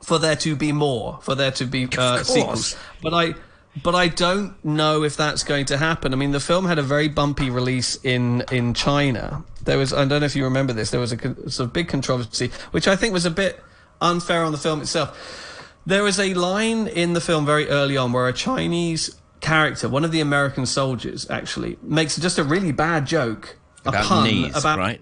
for 0.02 0.18
there 0.18 0.38
to 0.38 0.56
be 0.56 0.72
more, 0.72 1.20
for 1.22 1.36
there 1.36 1.52
to 1.52 1.66
be 1.66 1.90
uh, 1.98 2.24
sequels. 2.24 2.78
But 3.04 3.14
I, 3.14 3.36
but 3.84 3.96
I 3.96 4.08
don't 4.08 4.64
know 4.64 5.04
if 5.04 5.18
that's 5.18 5.44
going 5.44 5.66
to 5.66 5.78
happen. 5.78 6.14
I 6.14 6.16
mean, 6.16 6.32
the 6.32 6.40
film 6.40 6.66
had 6.66 6.80
a 6.80 6.84
very 6.84 7.10
bumpy 7.10 7.50
release 7.50 8.00
in 8.04 8.44
in 8.50 8.74
China. 8.74 9.44
There 9.64 9.78
was 9.78 9.92
I 9.92 10.06
don't 10.06 10.22
know 10.22 10.26
if 10.26 10.38
you 10.38 10.46
remember 10.46 10.72
this. 10.72 10.92
There 10.92 11.02
was 11.02 11.12
a 11.12 11.64
of 11.64 11.74
big 11.74 11.90
controversy, 11.90 12.50
which 12.72 12.88
I 12.88 12.96
think 12.96 13.14
was 13.14 13.26
a 13.26 13.32
bit 13.32 13.62
unfair 14.02 14.44
on 14.44 14.52
the 14.52 14.58
film 14.58 14.82
itself. 14.82 15.54
There 15.86 16.06
is 16.08 16.20
a 16.20 16.34
line 16.34 16.88
in 16.88 17.14
the 17.14 17.22
film 17.22 17.46
very 17.46 17.70
early 17.70 17.96
on 17.98 18.12
where 18.12 18.28
a 18.28 18.34
Chinese 18.34 19.16
character, 19.40 19.88
one 19.88 20.04
of 20.04 20.12
the 20.12 20.20
American 20.20 20.66
soldiers, 20.66 21.30
actually 21.30 21.78
makes 21.82 22.18
just 22.18 22.38
a 22.38 22.44
really 22.44 22.72
bad 22.72 23.06
joke, 23.06 23.58
a 23.86 23.90
About 23.90 24.06
pun 24.06 24.24
knees, 24.26 24.58
about 24.58 24.80
right? 24.80 25.02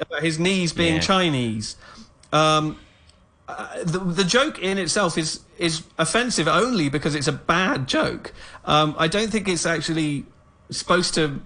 about 0.00 0.22
his 0.22 0.38
knees 0.38 0.72
being 0.72 0.96
Yeah. 0.96 1.00
Chinese. 1.00 1.76
Um, 2.32 2.78
uh, 3.48 3.82
the, 3.82 3.98
the 4.00 4.24
joke 4.24 4.58
in 4.58 4.76
itself 4.76 5.16
is 5.16 5.40
is 5.56 5.82
offensive 5.98 6.46
only 6.46 6.88
because 6.90 7.14
it's 7.14 7.26
a 7.28 7.32
bad 7.32 7.88
joke. 7.88 8.32
Um, 8.66 8.94
I 8.98 9.08
don't 9.08 9.30
think 9.30 9.48
it's 9.48 9.64
actually 9.64 10.26
supposed 10.70 11.14
to 11.14 11.40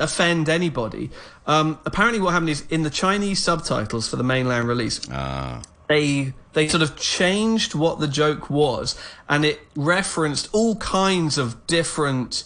offend 0.00 0.48
anybody. 0.48 1.10
Um, 1.46 1.78
apparently, 1.86 2.20
what 2.20 2.32
happened 2.32 2.50
is 2.50 2.64
in 2.68 2.82
the 2.82 2.90
Chinese 2.90 3.38
subtitles 3.42 4.08
for 4.08 4.16
the 4.16 4.24
mainland 4.24 4.66
release, 4.66 5.00
Ah, 5.12 5.62
they 5.88 6.32
they 6.52 6.68
sort 6.68 6.82
of 6.82 6.96
changed 6.96 7.74
what 7.74 8.00
the 8.00 8.08
joke 8.08 8.48
was, 8.50 8.98
and 9.28 9.44
it 9.44 9.60
referenced 9.74 10.48
all 10.52 10.76
kinds 10.76 11.38
of 11.38 11.66
different 11.66 12.44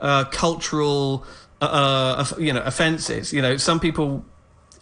uh, 0.00 0.24
cultural, 0.24 1.24
uh, 1.62 2.24
uh, 2.30 2.38
you 2.38 2.52
know, 2.52 2.62
offences. 2.62 3.32
You 3.32 3.42
know, 3.42 3.56
some 3.56 3.80
people 3.80 4.24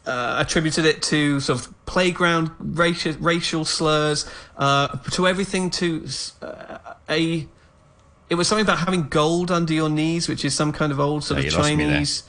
uh, 0.07 0.37
attributed 0.45 0.85
it 0.85 1.03
to 1.03 1.41
sort 1.41 1.61
of 1.61 1.87
playground 1.87 2.51
racial 2.59 3.13
racial 3.15 3.65
slurs, 3.65 4.29
uh, 4.59 4.89
to 5.13 5.27
everything 5.27 5.71
to 5.71 6.07
uh, 6.43 6.79
a. 7.09 7.47
It 8.31 8.37
was 8.37 8.49
something 8.49 8.65
about 8.65 8.79
having 8.79 9.09
gold 9.09 9.51
under 9.51 9.73
your 9.75 9.91
knees, 9.91 10.29
which 10.29 10.45
is 10.45 10.55
some 10.55 10.73
kind 10.73 10.91
of 10.91 10.99
old 10.99 11.23
sort 11.25 11.37
Oh, 11.37 11.41
of 11.41 11.45
you 11.45 11.57
lost 11.59 11.71
me 11.71 11.77
there. 11.77 11.93
Chinese. 11.93 12.23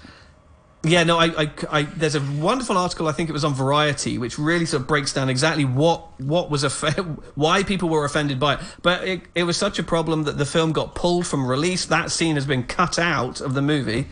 Yeah, 0.88 1.04
no, 1.04 1.18
I, 1.18 1.26
I, 1.26 1.52
I, 1.72 1.82
there's 1.84 2.14
a 2.14 2.22
wonderful 2.22 2.78
article. 2.78 3.08
I 3.08 3.12
think 3.12 3.28
it 3.28 3.34
was 3.34 3.44
on 3.44 3.56
Variety, 3.56 4.20
which 4.20 4.38
really 4.38 4.66
sort 4.68 4.82
of 4.82 4.88
breaks 4.88 5.14
down 5.14 5.30
exactly 5.30 5.66
what 5.66 6.20
what 6.22 6.52
was 6.52 6.64
off- 6.64 6.98
why 7.36 7.64
people 7.64 7.90
were 7.90 8.06
offended 8.06 8.40
by 8.40 8.56
it. 8.56 8.60
But 8.84 9.08
it, 9.08 9.22
it 9.34 9.44
was 9.44 9.58
such 9.58 9.80
a 9.80 9.84
problem 9.84 10.24
that 10.24 10.38
the 10.38 10.46
film 10.46 10.74
got 10.74 10.94
pulled 10.94 11.26
from 11.26 11.48
release. 11.48 11.86
That 11.86 12.12
scene 12.12 12.36
has 12.36 12.46
been 12.46 12.64
cut 12.64 13.00
out 13.00 13.42
of 13.42 13.56
the 13.56 13.64
movie, 13.64 14.08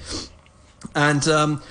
and 0.95 1.27
um, 1.27 1.61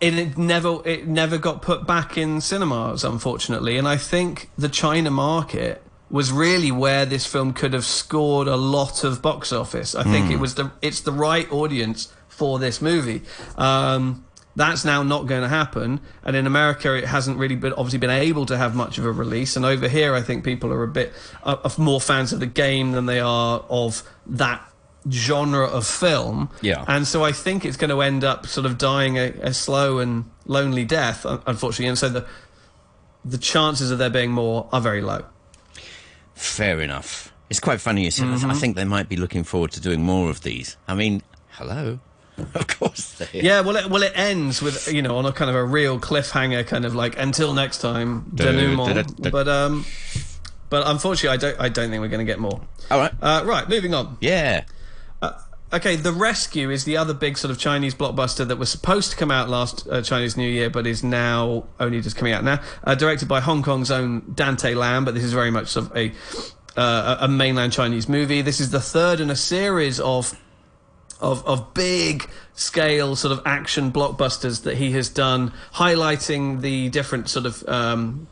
it, 0.00 0.14
it 0.14 0.38
never 0.38 0.86
it 0.86 1.08
never 1.08 1.38
got 1.38 1.62
put 1.62 1.86
back 1.86 2.16
in 2.16 2.40
cinemas, 2.40 3.02
unfortunately. 3.02 3.76
And 3.78 3.88
I 3.88 3.96
think 3.96 4.50
the 4.56 4.68
China 4.68 5.10
market 5.10 5.82
was 6.08 6.30
really 6.30 6.70
where 6.70 7.04
this 7.04 7.26
film 7.26 7.52
could 7.52 7.72
have 7.72 7.84
scored 7.84 8.46
a 8.46 8.56
lot 8.56 9.02
of 9.02 9.22
box 9.22 9.52
office. 9.52 9.96
I 9.96 10.04
think 10.04 10.30
it 10.30 10.38
was 10.38 10.54
the 10.54 10.70
it's 10.82 11.00
the 11.00 11.10
right 11.10 11.50
audience 11.50 12.12
for 12.28 12.58
this 12.58 12.80
movie. 12.82 13.22
Um, 13.56 14.25
that's 14.56 14.84
now 14.84 15.02
not 15.02 15.26
going 15.26 15.42
to 15.42 15.48
happen, 15.48 16.00
and 16.24 16.34
in 16.34 16.46
America, 16.46 16.94
it 16.94 17.04
hasn't 17.04 17.38
really 17.38 17.56
been 17.56 17.72
obviously 17.74 17.98
been 17.98 18.10
able 18.10 18.46
to 18.46 18.56
have 18.56 18.74
much 18.74 18.98
of 18.98 19.04
a 19.04 19.12
release. 19.12 19.54
And 19.56 19.64
over 19.64 19.86
here, 19.88 20.14
I 20.14 20.22
think 20.22 20.44
people 20.44 20.72
are 20.72 20.82
a 20.82 20.88
bit 20.88 21.12
uh, 21.44 21.68
more 21.78 22.00
fans 22.00 22.32
of 22.32 22.40
the 22.40 22.46
game 22.46 22.92
than 22.92 23.06
they 23.06 23.20
are 23.20 23.64
of 23.68 24.02
that 24.26 24.66
genre 25.10 25.66
of 25.66 25.86
film. 25.86 26.50
Yeah. 26.62 26.84
And 26.88 27.06
so 27.06 27.22
I 27.24 27.30
think 27.32 27.64
it's 27.64 27.76
going 27.76 27.90
to 27.90 28.00
end 28.02 28.24
up 28.24 28.46
sort 28.46 28.66
of 28.66 28.76
dying 28.78 29.16
a, 29.18 29.26
a 29.42 29.54
slow 29.54 29.98
and 29.98 30.24
lonely 30.46 30.84
death, 30.84 31.24
unfortunately. 31.24 31.86
And 31.88 31.98
so 31.98 32.08
the 32.08 32.26
the 33.24 33.38
chances 33.38 33.90
of 33.90 33.98
there 33.98 34.10
being 34.10 34.30
more 34.32 34.68
are 34.72 34.80
very 34.80 35.02
low. 35.02 35.24
fair 36.34 36.80
enough. 36.80 37.32
It's 37.50 37.60
quite 37.60 37.80
funny 37.80 38.04
you 38.04 38.10
said. 38.10 38.26
I 38.26 38.30
th- 38.30 38.44
I 38.44 38.48
Mm-hmm. 38.48 38.58
think 38.58 38.76
they 38.76 38.84
might 38.84 39.08
be 39.08 39.16
looking 39.16 39.44
forward 39.44 39.70
to 39.72 39.80
doing 39.80 40.02
more 40.02 40.30
of 40.30 40.42
these. 40.42 40.76
I 40.88 40.94
mean, 40.94 41.22
hello. 41.50 41.98
Of 42.54 42.66
course 42.66 43.12
they. 43.14 43.40
Yeah, 43.40 43.62
well, 43.62 43.76
it, 43.76 43.86
well, 43.88 44.02
it 44.02 44.12
ends 44.14 44.60
with 44.60 44.92
you 44.92 45.02
know 45.02 45.16
on 45.16 45.26
a 45.26 45.32
kind 45.32 45.48
of 45.48 45.56
a 45.56 45.64
real 45.64 45.98
cliffhanger, 45.98 46.66
kind 46.66 46.84
of 46.84 46.94
like 46.94 47.18
until 47.18 47.54
next 47.54 47.78
time, 47.78 48.30
denouement. 48.34 49.30
But 49.30 49.48
um, 49.48 49.86
but 50.68 50.86
unfortunately, 50.86 51.30
I 51.34 51.36
don't 51.38 51.60
I 51.60 51.68
don't 51.68 51.90
think 51.90 52.00
we're 52.00 52.08
going 52.08 52.26
to 52.26 52.30
get 52.30 52.38
more. 52.38 52.60
All 52.90 52.98
right. 52.98 53.12
Uh, 53.22 53.42
right, 53.46 53.68
moving 53.68 53.94
on. 53.94 54.18
yeah. 54.20 54.64
Okay, 55.72 55.96
The 55.96 56.12
Rescue 56.12 56.70
is 56.70 56.84
the 56.84 56.96
other 56.96 57.12
big 57.12 57.36
sort 57.36 57.50
of 57.50 57.58
Chinese 57.58 57.92
blockbuster 57.92 58.46
that 58.46 58.56
was 58.56 58.70
supposed 58.70 59.10
to 59.10 59.16
come 59.16 59.32
out 59.32 59.48
last 59.48 59.86
uh, 59.88 60.00
Chinese 60.00 60.36
New 60.36 60.48
Year, 60.48 60.70
but 60.70 60.86
is 60.86 61.02
now 61.02 61.64
only 61.80 62.00
just 62.00 62.14
coming 62.14 62.32
out 62.32 62.44
now. 62.44 62.60
Uh, 62.84 62.94
directed 62.94 63.26
by 63.26 63.40
Hong 63.40 63.64
Kong's 63.64 63.90
own 63.90 64.32
Dante 64.32 64.74
Lam, 64.74 65.04
but 65.04 65.14
this 65.14 65.24
is 65.24 65.32
very 65.32 65.50
much 65.50 65.66
sort 65.66 65.86
of 65.90 65.96
a 65.96 66.12
uh, 66.76 67.16
a 67.22 67.28
mainland 67.28 67.72
Chinese 67.72 68.08
movie. 68.08 68.42
This 68.42 68.60
is 68.60 68.70
the 68.70 68.80
third 68.80 69.18
in 69.18 69.28
a 69.28 69.34
series 69.34 69.98
of 69.98 70.38
of 71.20 71.44
of 71.46 71.74
big 71.74 72.28
scale 72.54 73.16
sort 73.16 73.32
of 73.32 73.42
action 73.46 73.92
blockbusters 73.92 74.62
that 74.62 74.76
he 74.76 74.92
has 74.92 75.08
done, 75.08 75.52
highlighting 75.74 76.60
the 76.60 76.88
different 76.88 77.28
sort 77.28 77.46
of 77.46 77.66
um, 77.68 78.26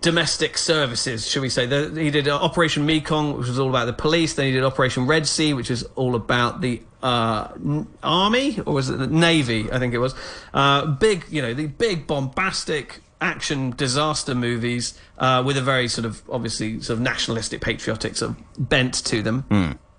domestic 0.00 0.58
services, 0.58 1.28
should 1.28 1.40
we 1.40 1.48
say? 1.48 1.64
The, 1.64 1.90
he 1.96 2.10
did 2.10 2.28
uh, 2.28 2.36
Operation 2.36 2.84
Mekong, 2.84 3.38
which 3.38 3.48
was 3.48 3.58
all 3.58 3.70
about 3.70 3.86
the 3.86 3.92
police. 3.92 4.34
Then 4.34 4.46
he 4.46 4.52
did 4.52 4.62
Operation 4.62 5.06
Red 5.06 5.26
Sea, 5.26 5.54
which 5.54 5.70
is 5.70 5.82
all 5.94 6.14
about 6.14 6.60
the 6.60 6.82
uh, 7.02 7.48
army, 8.02 8.58
or 8.66 8.74
was 8.74 8.90
it 8.90 8.98
the 8.98 9.06
navy? 9.06 9.70
I 9.72 9.78
think 9.78 9.94
it 9.94 9.98
was. 9.98 10.14
Uh, 10.52 10.86
big, 10.86 11.24
you 11.30 11.40
know, 11.40 11.54
the 11.54 11.66
big 11.66 12.06
bombastic 12.06 13.00
action 13.20 13.70
disaster 13.70 14.34
movies 14.34 14.98
uh, 15.18 15.42
with 15.44 15.56
a 15.56 15.62
very 15.62 15.88
sort 15.88 16.04
of 16.04 16.22
obviously 16.28 16.80
sort 16.82 16.98
of 16.98 17.02
nationalistic, 17.02 17.62
patriotic 17.62 18.16
sort 18.16 18.32
of 18.32 18.68
bent 18.68 18.94
to 19.06 19.22
them. 19.22 19.46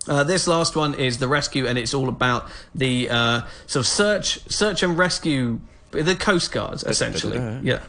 Uh, 0.08 0.24
this 0.24 0.48
last 0.48 0.76
one 0.76 0.94
is 0.94 1.18
the 1.18 1.28
rescue, 1.28 1.65
and 1.68 1.78
it's 1.78 1.94
all 1.94 2.10
about 2.10 2.50
the 2.74 3.10
uh, 3.10 3.41
sort 3.65 3.82
of 3.82 3.88
search, 3.88 4.39
search 4.50 4.84
and 4.84 4.98
rescue, 4.98 5.60
the 5.91 6.15
Coast 6.15 6.52
Guards, 6.52 6.84
essentially. 6.84 7.38
Yeah 7.63 7.82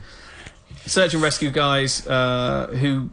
search 0.86 1.14
and 1.14 1.22
rescue 1.22 1.50
guys 1.50 2.06
uh, 2.06 2.68
who 2.68 3.10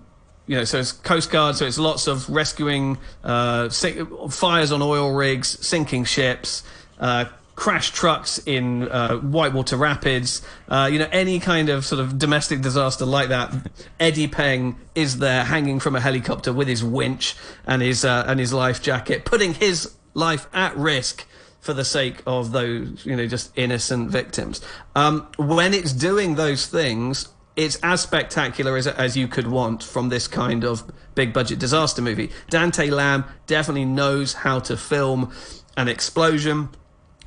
you 0.48 0.58
know 0.58 0.64
so 0.64 0.80
it's 0.80 0.92
coast 0.92 1.32
guard 1.32 1.56
so 1.56 1.66
it's 1.66 1.80
lots 1.80 2.08
of 2.08 2.30
rescuing 2.30 2.98
uh, 3.24 3.68
sink, 3.70 4.08
fires 4.32 4.72
on 4.72 4.82
oil 4.82 5.12
rigs 5.12 5.66
sinking 5.66 6.06
ships 6.06 6.64
uh, 7.00 7.26
crash 7.56 7.92
trucks 7.92 8.40
in 8.46 8.88
uh, 8.90 9.16
whitewater 9.18 9.78
rapids 9.78 10.42
uh, 10.70 10.90
you 10.92 10.98
know 10.98 11.08
any 11.12 11.40
kind 11.40 11.70
of 11.70 11.86
sort 11.86 12.02
of 12.02 12.18
domestic 12.18 12.62
disaster 12.62 13.06
like 13.06 13.30
that 13.30 13.54
eddie 14.00 14.28
peng 14.28 14.76
is 14.96 15.20
there 15.20 15.44
hanging 15.44 15.80
from 15.80 15.96
a 15.96 16.00
helicopter 16.00 16.52
with 16.52 16.68
his 16.68 16.84
winch 16.84 17.36
and 17.66 17.82
his 17.82 18.04
uh, 18.04 18.26
and 18.28 18.40
his 18.40 18.52
life 18.52 18.82
jacket 18.82 19.24
putting 19.24 19.54
his 19.54 19.96
life 20.16 20.48
at 20.54 20.76
risk 20.78 21.26
for 21.64 21.74
the 21.74 21.86
sake 21.86 22.22
of 22.28 22.52
those, 22.52 23.06
you 23.06 23.16
know, 23.16 23.26
just 23.26 23.58
innocent 23.58 24.12
victims. 24.12 24.60
Um, 24.98 25.26
when 25.38 25.74
it's 25.74 25.94
doing 25.94 26.36
those 26.36 26.68
things, 26.68 27.30
it's 27.56 27.78
as 27.78 28.02
spectacular 28.02 28.76
as, 28.76 28.86
as 28.86 29.16
you 29.16 29.30
could 29.30 29.48
want 29.48 29.82
from 29.82 30.10
this 30.10 30.28
kind 30.28 30.66
of 30.66 30.84
big 31.16 31.32
budget 31.32 31.60
disaster 31.60 32.02
movie. 32.02 32.32
Dante 32.50 32.90
Lam 32.90 33.24
definitely 33.48 33.86
knows 33.86 34.34
how 34.34 34.60
to 34.60 34.76
film 34.76 35.32
an 35.78 35.88
explosion, 35.88 36.68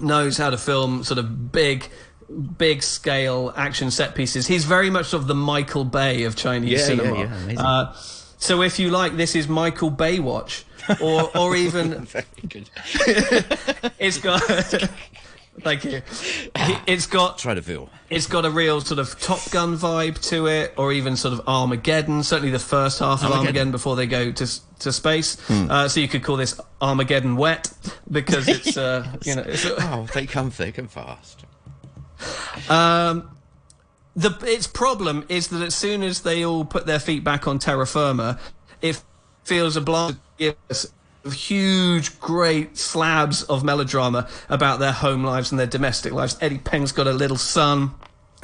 knows 0.01 0.37
how 0.37 0.51
to 0.51 0.59
film 0.59 1.05
sort 1.05 1.19
of 1.19 1.53
big. 1.53 1.89
Big 2.59 2.83
scale 2.83 3.53
action 3.57 3.89
set 3.93 4.17
pieces. 4.17 4.49
He's 4.49 4.65
very 4.65 4.91
much 4.91 5.07
sort 5.07 5.21
of 5.23 5.29
the 5.29 5.35
Michael 5.37 5.85
Bay 5.85 6.25
of 6.25 6.35
Chinese 6.35 6.73
Yeah, 6.73 6.79
yeah, 6.79 6.85
cinema. 6.85 7.19
yeah, 7.21 7.35
amazing. 7.37 7.59
Uh, 7.59 7.93
so 8.37 8.63
if 8.63 8.81
you 8.81 8.91
like, 8.91 9.17
this 9.17 9.37
is 9.37 9.47
Michael 9.47 9.91
Bay 9.91 10.19
watch, 10.19 10.65
or 11.01 11.31
or 11.39 11.55
even 11.55 12.05
Very 12.07 12.25
good. 12.49 12.69
it's 14.01 14.19
got. 14.19 14.43
thank 15.61 15.85
you. 15.85 16.03
It's 16.89 17.07
got 17.07 17.39
Try 17.39 17.55
to 17.55 17.63
feel. 17.63 17.89
it's 18.11 18.27
got 18.27 18.45
a 18.45 18.51
real 18.51 18.81
sort 18.81 18.99
of 18.99 19.19
Top 19.21 19.49
Gun 19.53 19.77
vibe 19.79 20.21
to 20.31 20.49
it, 20.49 20.75
or 20.77 20.93
even 20.93 21.15
sort 21.17 21.33
of 21.33 21.47
Armageddon. 21.47 22.25
Certainly 22.25 22.51
the 22.51 22.59
first 22.59 22.99
half 22.99 23.21
of 23.21 23.27
Armageddon. 23.27 23.39
Armageddon 23.47 23.71
before 23.71 23.95
they 23.95 24.07
go 24.09 24.33
to 24.33 24.47
to 24.81 24.93
space. 24.93 25.39
Uh, 25.51 25.89
so 25.89 26.01
you 26.01 26.09
could 26.09 26.23
call 26.23 26.37
this 26.37 26.61
Armageddon 26.81 27.37
wet 27.37 27.73
because 28.11 28.49
it's 28.49 28.77
uh, 28.77 29.07
you 29.25 29.35
know 29.35 29.43
it's, 29.47 29.65
Oh, 29.79 30.07
they 30.15 30.27
come 30.27 30.51
thick 30.51 30.79
and 30.79 30.91
fast. 30.91 31.45
Um, 32.69 33.31
the 34.15 34.37
its 34.43 34.67
problem 34.67 35.25
is 35.29 35.49
that 35.49 35.63
as 35.63 35.75
soon 35.75 36.03
as 36.03 36.23
they 36.23 36.45
all 36.45 36.65
put 36.65 36.87
their 36.87 36.99
feet 36.99 37.23
back 37.23 37.47
on 37.47 37.59
terra 37.59 37.87
firma, 37.87 38.39
it 38.81 39.03
feels 39.45 39.77
obliged 39.77 40.15
to 40.15 40.21
give 40.39 40.57
us 40.71 40.93
huge, 41.33 42.19
great 42.21 42.77
slabs 42.77 43.43
of 43.45 43.65
melodrama 43.65 44.29
about 44.49 44.79
their 44.79 44.93
home 44.93 45.25
lives 45.25 45.51
and 45.51 45.59
their 45.59 45.67
domestic 45.67 46.13
lives. 46.13 46.37
Eddie 46.41 46.59
Peng's 46.59 46.93
got 46.93 47.07
a 47.07 47.13
little 47.13 47.37
son. 47.37 47.93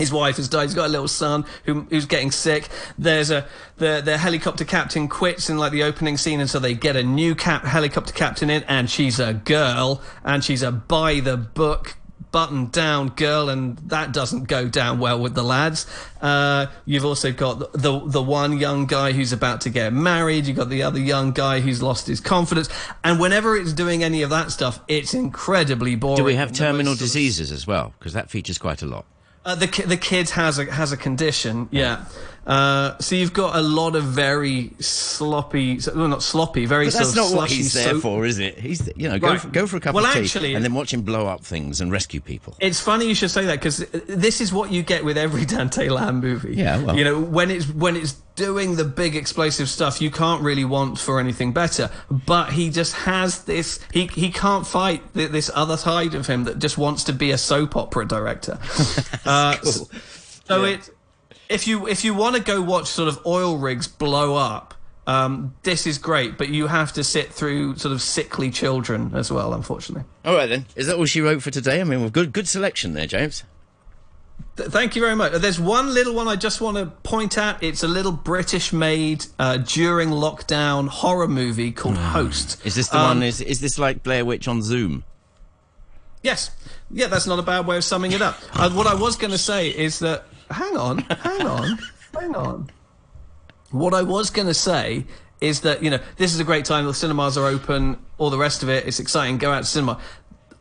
His 0.02 0.12
wife 0.12 0.36
has 0.36 0.48
died. 0.48 0.64
He's 0.64 0.74
got 0.74 0.86
a 0.86 0.94
little 0.96 1.06
son 1.06 1.44
who, 1.64 1.82
who's 1.90 2.06
getting 2.06 2.32
sick. 2.32 2.68
There's 2.98 3.30
a 3.30 3.46
the 3.76 4.02
the 4.04 4.18
helicopter 4.18 4.64
captain 4.64 5.06
quits 5.08 5.48
in 5.48 5.58
like 5.58 5.70
the 5.70 5.84
opening 5.84 6.16
scene, 6.16 6.40
and 6.40 6.50
so 6.50 6.58
they 6.58 6.74
get 6.74 6.96
a 6.96 7.04
new 7.04 7.36
cap 7.36 7.64
helicopter 7.64 8.12
captain 8.12 8.50
in, 8.50 8.64
and 8.64 8.90
she's 8.90 9.20
a 9.20 9.32
girl, 9.32 10.02
and 10.24 10.42
she's 10.42 10.62
a 10.62 10.72
by 10.72 11.20
the 11.20 11.36
book 11.36 11.96
button 12.32 12.66
down 12.70 13.08
girl, 13.10 13.48
and 13.48 13.76
that 13.90 14.12
doesn't 14.12 14.48
go 14.48 14.66
down 14.66 14.98
well 14.98 15.20
with 15.20 15.34
the 15.34 15.42
lads. 15.44 15.86
Uh, 16.20 16.66
you've 16.84 17.04
also 17.04 17.30
got 17.30 17.58
the, 17.60 17.78
the 17.78 18.08
the 18.08 18.22
one 18.22 18.58
young 18.58 18.86
guy 18.86 19.12
who's 19.12 19.32
about 19.32 19.60
to 19.60 19.70
get 19.70 19.92
married. 19.92 20.46
You've 20.46 20.56
got 20.56 20.70
the 20.70 20.82
other 20.82 20.98
young 20.98 21.32
guy 21.32 21.60
who's 21.60 21.82
lost 21.82 22.06
his 22.08 22.20
confidence. 22.20 22.68
And 23.04 23.20
whenever 23.20 23.56
it's 23.56 23.72
doing 23.72 24.02
any 24.02 24.22
of 24.22 24.30
that 24.30 24.50
stuff, 24.50 24.80
it's 24.88 25.14
incredibly 25.14 25.94
boring. 25.94 26.16
Do 26.16 26.24
we 26.24 26.34
have 26.34 26.52
terminal 26.52 26.94
diseases 26.96 27.52
as 27.52 27.66
well? 27.66 27.94
Because 27.98 28.14
that 28.14 28.30
features 28.30 28.58
quite 28.58 28.82
a 28.82 28.86
lot. 28.86 29.04
Uh, 29.44 29.54
the 29.54 29.66
the 29.86 29.96
kid 29.96 30.30
has 30.30 30.58
a 30.58 30.70
has 30.70 30.92
a 30.92 30.96
condition, 30.96 31.68
yeah, 31.70 32.04
Uh, 32.44 32.98
so 32.98 33.14
you've 33.14 33.32
got 33.32 33.54
a 33.54 33.60
lot 33.60 33.94
of 33.94 34.02
very 34.02 34.72
sloppy, 34.80 35.78
well, 35.94 36.08
not 36.08 36.22
sloppy, 36.24 36.66
very 36.66 36.86
But 36.86 36.94
that's 36.94 37.14
not 37.14 37.32
what 37.34 37.48
he's 37.50 37.72
there 37.72 37.90
soap- 37.90 38.02
for, 38.02 38.26
is 38.26 38.40
it? 38.40 38.58
He's 38.58 38.90
you 38.96 39.08
know 39.08 39.18
go 39.18 39.28
Right. 39.28 39.40
for, 39.40 39.48
go 39.48 39.66
for 39.68 39.76
a 39.76 39.80
cup 39.80 39.94
Well, 39.94 40.04
of 40.04 40.12
tea 40.12 40.20
actually- 40.20 40.54
and 40.54 40.64
then 40.64 40.74
watch 40.74 40.92
him 40.92 41.02
blow 41.02 41.26
up 41.28 41.44
things 41.44 41.80
and 41.80 41.92
rescue 41.92 42.20
people. 42.20 42.56
It's 42.58 42.80
funny 42.80 43.06
you 43.06 43.14
should 43.14 43.30
say 43.30 43.44
that 43.44 43.60
because 43.60 43.78
this 44.08 44.40
is 44.40 44.52
what 44.52 44.72
you 44.72 44.82
get 44.82 45.04
with 45.04 45.16
every 45.16 45.44
Dante 45.54 45.88
Lam 45.88 46.20
movie. 46.20 46.54
Yeah, 46.56 46.78
well. 46.82 46.96
you 46.96 47.04
know 47.04 47.20
when 47.20 47.50
it's 47.50 47.68
when 47.68 47.94
it's 47.96 48.14
doing 48.34 48.74
the 48.74 48.84
big 48.84 49.14
explosive 49.14 49.68
stuff, 49.68 50.00
you 50.02 50.10
can't 50.10 50.42
really 50.42 50.64
want 50.64 50.98
for 50.98 51.20
anything 51.20 51.52
better. 51.52 51.90
But 52.10 52.50
he 52.52 52.70
just 52.70 52.94
has 52.94 53.44
this. 53.44 53.78
He 53.92 54.06
he 54.08 54.30
can't 54.30 54.66
fight 54.66 55.14
th- 55.14 55.30
this 55.30 55.48
other 55.54 55.76
side 55.76 56.14
of 56.14 56.26
him 56.26 56.42
that 56.44 56.58
just 56.58 56.76
wants 56.76 57.04
to 57.04 57.12
be 57.12 57.30
a 57.30 57.38
soap 57.38 57.76
opera 57.76 58.04
director. 58.04 58.58
uh, 59.26 59.56
Cool. 59.62 59.88
So 60.48 60.64
Yeah. 60.64 60.72
it 60.74 60.90
if 61.52 61.66
you 61.66 61.86
if 61.86 62.04
you 62.04 62.14
want 62.14 62.36
to 62.36 62.42
go 62.42 62.60
watch 62.62 62.88
sort 62.88 63.08
of 63.08 63.24
oil 63.26 63.58
rigs 63.58 63.86
blow 63.88 64.36
up. 64.36 64.74
Um, 65.04 65.56
this 65.64 65.84
is 65.84 65.98
great, 65.98 66.38
but 66.38 66.48
you 66.48 66.68
have 66.68 66.92
to 66.92 67.02
sit 67.02 67.32
through 67.32 67.76
sort 67.76 67.92
of 67.92 68.00
sickly 68.00 68.52
children 68.52 69.10
as 69.16 69.32
well, 69.32 69.52
unfortunately. 69.52 70.04
All 70.24 70.36
right 70.36 70.48
then, 70.48 70.66
is 70.76 70.86
that 70.86 70.94
all 70.96 71.06
she 71.06 71.20
wrote 71.20 71.42
for 71.42 71.50
today? 71.50 71.80
I 71.80 71.84
mean, 71.84 72.02
we've 72.02 72.12
good 72.12 72.32
good 72.32 72.46
selection 72.46 72.92
there, 72.94 73.08
James. 73.08 73.42
Th- 74.56 74.68
Thank 74.68 74.94
you 74.94 75.02
very 75.02 75.16
much. 75.16 75.32
There's 75.32 75.58
one 75.58 75.92
little 75.92 76.14
one 76.14 76.28
I 76.28 76.36
just 76.36 76.60
want 76.60 76.76
to 76.76 76.86
point 77.02 77.36
out. 77.36 77.60
It's 77.64 77.82
a 77.82 77.88
little 77.88 78.12
British 78.12 78.72
made 78.72 79.26
uh, 79.40 79.56
during 79.56 80.10
lockdown 80.10 80.86
horror 80.88 81.26
movie 81.26 81.72
called 81.72 81.96
Host. 81.96 82.64
Is 82.64 82.76
this 82.76 82.88
the 82.88 82.98
Um, 82.98 83.18
one? 83.18 83.22
Is 83.24 83.40
is 83.40 83.60
this 83.60 83.80
like 83.80 84.04
Blair 84.04 84.24
Witch 84.24 84.46
on 84.46 84.62
Zoom? 84.62 85.02
Yes. 86.22 86.52
Yeah, 86.92 87.08
that's 87.08 87.26
not 87.26 87.40
a 87.40 87.42
bad 87.42 87.66
way 87.66 87.76
of 87.76 87.82
summing 87.84 88.12
it 88.12 88.22
up. 88.22 88.38
Uh, 88.52 88.70
what 88.70 88.86
I 88.86 88.94
was 88.94 89.16
going 89.16 89.32
to 89.32 89.38
say 89.38 89.68
is 89.70 89.98
that. 89.98 90.26
Hang 90.50 90.76
on, 90.76 90.98
hang 90.98 91.46
on, 91.46 91.78
hang 92.18 92.34
on. 92.34 92.70
What 93.70 93.94
I 93.94 94.02
was 94.02 94.30
going 94.30 94.48
to 94.48 94.54
say 94.54 95.06
is 95.40 95.62
that, 95.62 95.82
you 95.82 95.90
know, 95.90 95.98
this 96.16 96.34
is 96.34 96.40
a 96.40 96.44
great 96.44 96.64
time. 96.64 96.86
The 96.86 96.94
cinemas 96.94 97.36
are 97.36 97.46
open, 97.46 97.98
all 98.18 98.30
the 98.30 98.38
rest 98.38 98.62
of 98.62 98.68
it. 98.68 98.86
It's 98.86 99.00
exciting. 99.00 99.38
Go 99.38 99.50
out 99.50 99.60
to 99.60 99.68
cinema. 99.68 99.98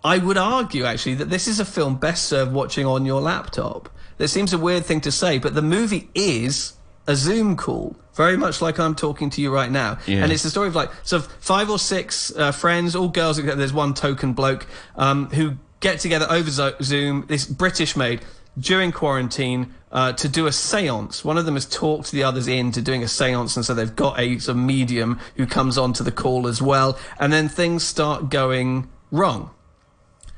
I 0.04 0.17
would 0.17 0.38
argue, 0.38 0.86
actually, 0.86 1.15
that 1.15 1.30
this 1.30 1.48
is 1.48 1.60
a 1.60 1.65
film 1.65 1.98
best 1.98 2.26
served 2.26 2.52
watching 2.52 2.86
on 2.88 3.06
your 3.06 3.22
laptop. 3.22 3.89
That 4.17 4.30
seems 4.30 4.54
a 4.54 4.58
weird 4.58 4.86
thing 4.86 5.02
to 5.02 5.12
say, 5.12 5.38
but 5.38 5.54
the 5.54 5.62
movie 5.62 6.10
is 6.15 6.74
a 7.08 7.15
Zoom 7.15 7.56
call, 7.56 7.96
very 8.15 8.38
much 8.38 8.62
like 8.62 8.80
I'm 8.80 8.96
talking 8.96 9.30
to 9.32 9.41
you 9.41 9.54
right 9.54 9.70
now. 9.70 10.00
Yeah. 10.08 10.24
And 10.24 10.32
it's 10.32 10.44
the 10.44 10.50
story 10.50 10.67
of 10.67 10.76
like 10.76 10.89
sort 11.04 11.24
of 11.24 11.32
five 11.34 11.70
or 11.70 11.78
six 11.78 12.36
uh, 12.36 12.52
friends, 12.52 12.96
all 12.96 13.10
girls. 13.10 13.38
except 13.38 13.58
There's 13.58 13.74
one 13.74 13.94
token 13.94 14.34
bloke 14.34 14.65
um, 14.96 15.30
who 15.30 15.58
get 15.80 16.00
together 16.00 16.28
over 16.30 16.50
Zoom. 16.82 17.26
This 17.28 17.46
British 17.46 17.96
made 17.96 18.22
during 18.60 18.92
quarantine 18.92 19.74
uh, 19.92 20.14
to 20.14 20.28
do 20.30 20.48
a 20.48 20.52
séance. 20.52 21.24
One 21.24 21.38
of 21.38 21.46
them 21.46 21.56
has 21.56 21.66
talked 21.66 22.12
the 22.12 22.24
others 22.24 22.48
into 22.48 22.82
doing 22.82 23.04
a 23.04 23.08
séance, 23.08 23.56
and 23.56 23.66
so 23.66 23.74
they've 23.74 23.96
got 23.96 24.20
a 24.20 24.36
of 24.48 24.56
medium 24.56 25.20
who 25.36 25.46
comes 25.46 25.78
onto 25.78 26.04
the 26.04 26.12
call 26.12 26.48
as 26.48 26.62
well. 26.62 26.98
And 27.20 27.32
then 27.32 27.50
things 27.50 27.84
start 27.84 28.30
going 28.30 28.90
wrong. 29.12 29.52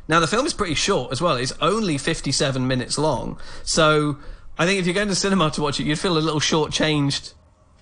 Now 0.07 0.19
the 0.19 0.27
film 0.27 0.45
is 0.45 0.53
pretty 0.53 0.75
short 0.75 1.11
as 1.11 1.21
well. 1.21 1.35
It's 1.37 1.53
only 1.61 1.97
57 1.97 2.67
minutes 2.67 2.97
long. 2.97 3.39
So 3.63 4.17
I 4.57 4.65
think 4.65 4.79
if 4.79 4.85
you're 4.85 4.95
going 4.95 5.07
to 5.07 5.15
cinema 5.15 5.51
to 5.51 5.61
watch 5.61 5.79
it, 5.79 5.85
you'd 5.85 5.99
feel 5.99 6.17
a 6.17 6.19
little 6.19 6.39
shortchanged 6.39 7.33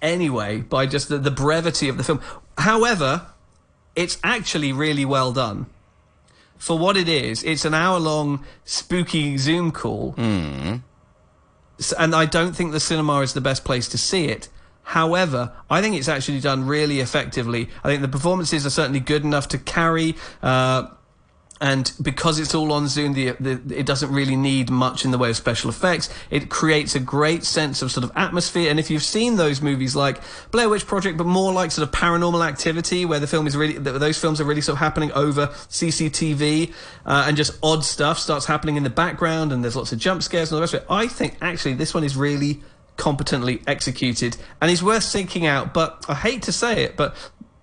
anyway 0.02 0.60
by 0.60 0.86
just 0.86 1.10
the, 1.10 1.18
the 1.18 1.32
brevity 1.32 1.90
of 1.90 1.98
the 1.98 2.04
film. 2.04 2.22
However, 2.58 3.28
it's 3.96 4.18
actually 4.24 4.72
really 4.72 5.06
well 5.06 5.32
done. 5.32 5.68
For 6.62 6.78
what 6.78 6.96
it 6.96 7.10
is, 7.10 7.42
it's 7.44 7.66
an 7.66 7.74
hour 7.74 7.98
long 8.00 8.46
spooky 8.66 9.36
Zoom 9.38 9.72
call. 9.72 10.14
S- 11.80 11.92
And 11.98 12.14
I 12.14 12.26
don't 12.28 12.56
think 12.56 12.72
the 12.72 12.80
cinema 12.80 13.20
is 13.22 13.34
the 13.34 13.42
best 13.42 13.64
place 13.66 13.88
to 13.90 13.98
see 13.98 14.26
it. 14.26 14.48
However, 14.84 15.52
I 15.72 15.82
think 15.82 15.96
it's 15.96 16.08
actually 16.08 16.40
done 16.40 16.68
really 16.68 17.00
effectively. 17.00 17.68
I 17.84 17.88
think 17.88 18.04
the 18.04 18.08
performances 18.08 18.64
are 18.68 18.70
certainly 18.70 19.00
good 19.00 19.24
enough 19.24 19.48
to 19.50 19.58
carry. 19.58 20.16
Uh, 20.44 20.90
and 21.62 21.92
because 22.02 22.40
it's 22.40 22.56
all 22.56 22.74
on 22.74 22.88
Zoom, 22.88 23.14
the, 23.14 23.32
the, 23.40 23.62
it 23.78 23.86
doesn't 23.86 24.12
really 24.12 24.36
need 24.36 24.72
much 24.72 25.06
in 25.06 25.12
the 25.12 25.20
way 25.20 25.30
of 25.30 25.38
special 25.38 25.70
effects. 25.70 26.10
It 26.32 26.50
creates 26.50 26.96
a 26.96 27.00
great 27.00 27.44
sense 27.44 27.84
of 27.84 27.92
sort 27.92 28.04
of 28.04 28.12
atmosphere. 28.16 28.72
And 28.72 28.80
if 28.80 28.90
you've 28.90 29.04
seen 29.04 29.36
those 29.36 29.62
movies 29.62 29.96
like 29.96 30.20
Blair 30.50 30.70
Witch 30.70 30.88
Project, 30.88 31.20
but 31.20 31.28
more 31.28 31.54
like 31.54 31.70
sort 31.70 31.88
of 31.88 31.94
Paranormal 31.94 32.44
Activity, 32.44 33.06
where 33.06 33.20
the 33.20 33.28
film 33.28 33.46
is 33.46 33.56
really 33.56 33.78
those 33.78 34.18
films 34.20 34.42
are 34.42 34.44
really 34.44 34.62
sort 34.62 34.74
of 34.74 34.80
happening 34.80 35.12
over 35.12 35.48
CCTV, 35.70 36.74
uh, 37.06 37.26
and 37.28 37.38
just 37.38 37.60
odd 37.62 37.86
stuff 37.86 38.18
starts 38.18 38.48
happening 38.48 38.76
in 38.76 38.82
the 38.82 38.90
background, 38.90 39.54
and 39.54 39.64
there's 39.64 39.76
lots 39.76 39.92
of 39.92 40.00
jump 40.00 40.24
scares 40.24 40.50
and 40.50 40.56
all 40.56 40.58
the 40.58 40.64
rest 40.64 40.74
of 40.74 40.82
it. 40.82 40.88
I 40.90 41.08
think 41.08 41.38
actually 41.42 41.76
this 41.76 41.94
one 41.94 42.04
is 42.04 42.18
really 42.18 42.60
competently 42.98 43.62
executed 43.68 44.36
and 44.60 44.72
is 44.72 44.82
worth 44.82 45.04
seeking 45.04 45.46
out. 45.46 45.76
But 45.76 46.06
I 46.10 46.16
hate 46.16 46.42
to 46.44 46.52
say 46.52 46.84
it, 46.84 46.98
but 46.98 47.16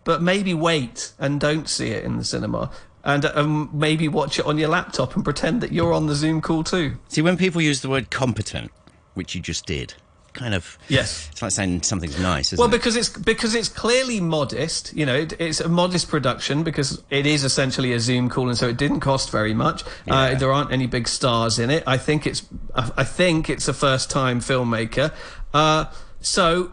but 0.05 0.23
maybe 0.23 0.55
wait 0.55 1.13
and 1.19 1.39
don't 1.39 1.69
see 1.69 1.91
it 1.91 2.05
in 2.05 2.17
the 2.17 2.25
cinema. 2.25 2.71
And 3.09 3.25
um, 3.25 3.71
maybe 3.73 4.07
watch 4.07 4.39
it 4.39 4.45
on 4.45 4.59
your 4.59 4.69
laptop 4.69 5.15
and 5.17 5.25
pretend 5.25 5.63
that 5.63 5.73
you're 5.73 5.95
on 5.95 6.07
the 6.09 6.15
Zoom 6.15 6.43
call 6.43 6.63
too. 6.63 6.99
See, 7.09 7.23
when 7.23 7.37
people 7.39 7.63
use 7.63 7.81
the 7.81 7.89
word 7.89 8.11
competent, 8.11 8.71
which 9.15 9.35
you 9.35 9.41
just 9.41 9.65
did, 9.65 9.95
kind 10.35 10.53
of 10.55 10.77
Yes. 10.89 11.29
it's 11.33 11.41
like 11.41 11.51
saying 11.53 11.83
something's 11.85 12.19
nice, 12.21 12.53
isn't 12.53 12.59
Well, 12.63 12.69
it? 12.69 12.79
because 12.79 12.97
it's 12.97 13.09
because 13.09 13.55
it's 13.55 13.71
clearly 13.71 14.21
modest. 14.21 14.93
You 14.95 15.07
know, 15.07 15.15
it, 15.15 15.33
it's 15.41 15.59
a 15.59 15.71
modest 15.71 16.09
production 16.11 16.63
because 16.65 17.03
it 17.09 17.25
is 17.25 17.45
essentially 17.45 17.95
a 17.95 17.99
Zoom 17.99 18.29
call, 18.29 18.51
and 18.51 18.59
so 18.59 18.69
it 18.69 18.77
didn't 18.77 19.01
cost 19.01 19.31
very 19.31 19.55
much. 19.55 19.85
Uh, 20.07 20.35
there 20.35 20.53
aren't 20.53 20.71
any 20.71 20.87
big 20.87 21.09
stars 21.09 21.59
in 21.59 21.71
it. 21.71 21.83
I 21.87 21.97
think 21.97 22.27
it's 22.27 22.43
I 22.75 22.91
I 22.99 23.05
think 23.05 23.49
it's 23.49 23.67
a 23.69 23.73
first 23.73 24.11
time 24.11 24.41
filmmaker. 24.41 25.15
Uh, 25.55 25.87
so 26.21 26.73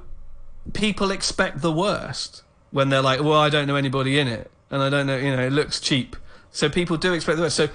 people 0.73 1.11
expect 1.11 1.61
the 1.61 1.71
worst 1.71 2.43
when 2.71 2.89
they're 2.89 3.01
like, 3.01 3.21
"Well, 3.23 3.39
I 3.39 3.49
don't 3.49 3.67
know 3.67 3.77
anybody 3.77 4.19
in 4.19 4.27
it, 4.27 4.51
and 4.69 4.83
I 4.83 4.89
don't 4.89 5.07
know, 5.07 5.15
you 5.17 5.33
know, 5.33 5.41
it 5.41 5.53
looks 5.53 5.79
cheap." 5.79 6.17
So 6.55 6.69
people 6.69 6.97
do 6.97 7.13
expect 7.13 7.35
the 7.37 7.43
worst. 7.43 7.55
So 7.57 7.69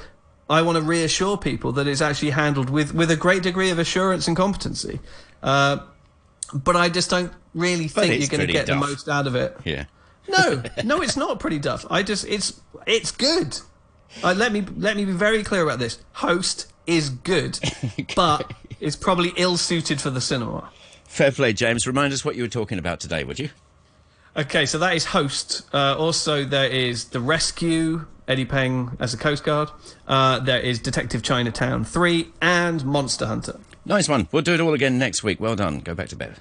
I 0.48 0.62
want 0.62 0.76
to 0.76 0.82
reassure 0.82 1.36
people 1.36 1.72
that 1.72 1.86
it's 1.86 2.00
actually 2.00 2.30
handled 2.30 2.70
with 2.70 2.94
with 2.94 3.10
a 3.10 3.16
great 3.16 3.42
degree 3.42 3.70
of 3.70 3.78
assurance 3.78 4.26
and 4.26 4.36
competency. 4.36 4.98
Uh, 5.42 5.78
but 6.52 6.76
I 6.76 6.88
just 6.88 7.10
don't 7.10 7.32
really 7.54 7.84
But 7.86 8.06
think 8.08 8.20
you're 8.20 8.28
going 8.28 8.46
to 8.46 8.52
get 8.52 8.66
duff. 8.66 8.80
the 8.80 8.86
most 8.86 9.08
out 9.08 9.26
of 9.26 9.34
it. 9.36 9.56
yeah. 9.64 9.84
No, 10.28 10.62
no, 10.84 11.02
it's 11.02 11.16
not 11.16 11.38
pretty 11.40 11.58
duff. 11.58 11.84
I 11.90 12.02
just 12.02 12.24
it's 12.26 12.60
it's 12.86 13.10
good. 13.10 13.58
Uh, 14.24 14.34
let 14.36 14.52
me 14.52 14.64
let 14.76 14.96
me 14.96 15.04
be 15.04 15.12
very 15.12 15.42
clear 15.44 15.62
about 15.62 15.78
this. 15.78 15.98
Host 16.14 16.72
is 16.86 17.10
good, 17.10 17.58
but 18.16 18.52
it's 18.80 18.96
probably 18.96 19.32
ill 19.36 19.56
suited 19.56 20.00
for 20.00 20.10
the 20.10 20.20
cinema. 20.20 20.70
Fair 21.04 21.30
play, 21.32 21.52
James. 21.52 21.86
Remind 21.86 22.12
us 22.12 22.24
what 22.24 22.34
you 22.36 22.42
were 22.42 22.48
talking 22.48 22.78
about 22.78 22.98
today, 23.00 23.24
would 23.24 23.38
you? 23.38 23.50
Okay, 24.36 24.64
so 24.66 24.78
that 24.78 24.94
is 24.94 25.04
Host. 25.04 25.62
Uh, 25.74 25.96
also, 25.98 26.44
there 26.44 26.68
is 26.70 27.06
The 27.06 27.20
Rescue, 27.20 28.06
Eddie 28.30 28.44
Peng 28.44 28.96
as 29.00 29.12
a 29.12 29.16
Coast 29.16 29.42
Guard. 29.42 29.70
Uh, 30.06 30.38
there 30.38 30.60
is 30.60 30.78
Detective 30.78 31.20
Chinatown 31.20 31.84
3 31.84 32.28
and 32.40 32.84
Monster 32.84 33.26
Hunter. 33.26 33.58
Nice 33.84 34.08
one. 34.08 34.28
We'll 34.30 34.42
do 34.42 34.54
it 34.54 34.60
all 34.60 34.72
again 34.72 34.98
next 34.98 35.24
week. 35.24 35.40
Well 35.40 35.56
done. 35.56 35.80
Go 35.80 35.94
back 35.96 36.08
to 36.10 36.16
bed. 36.16 36.36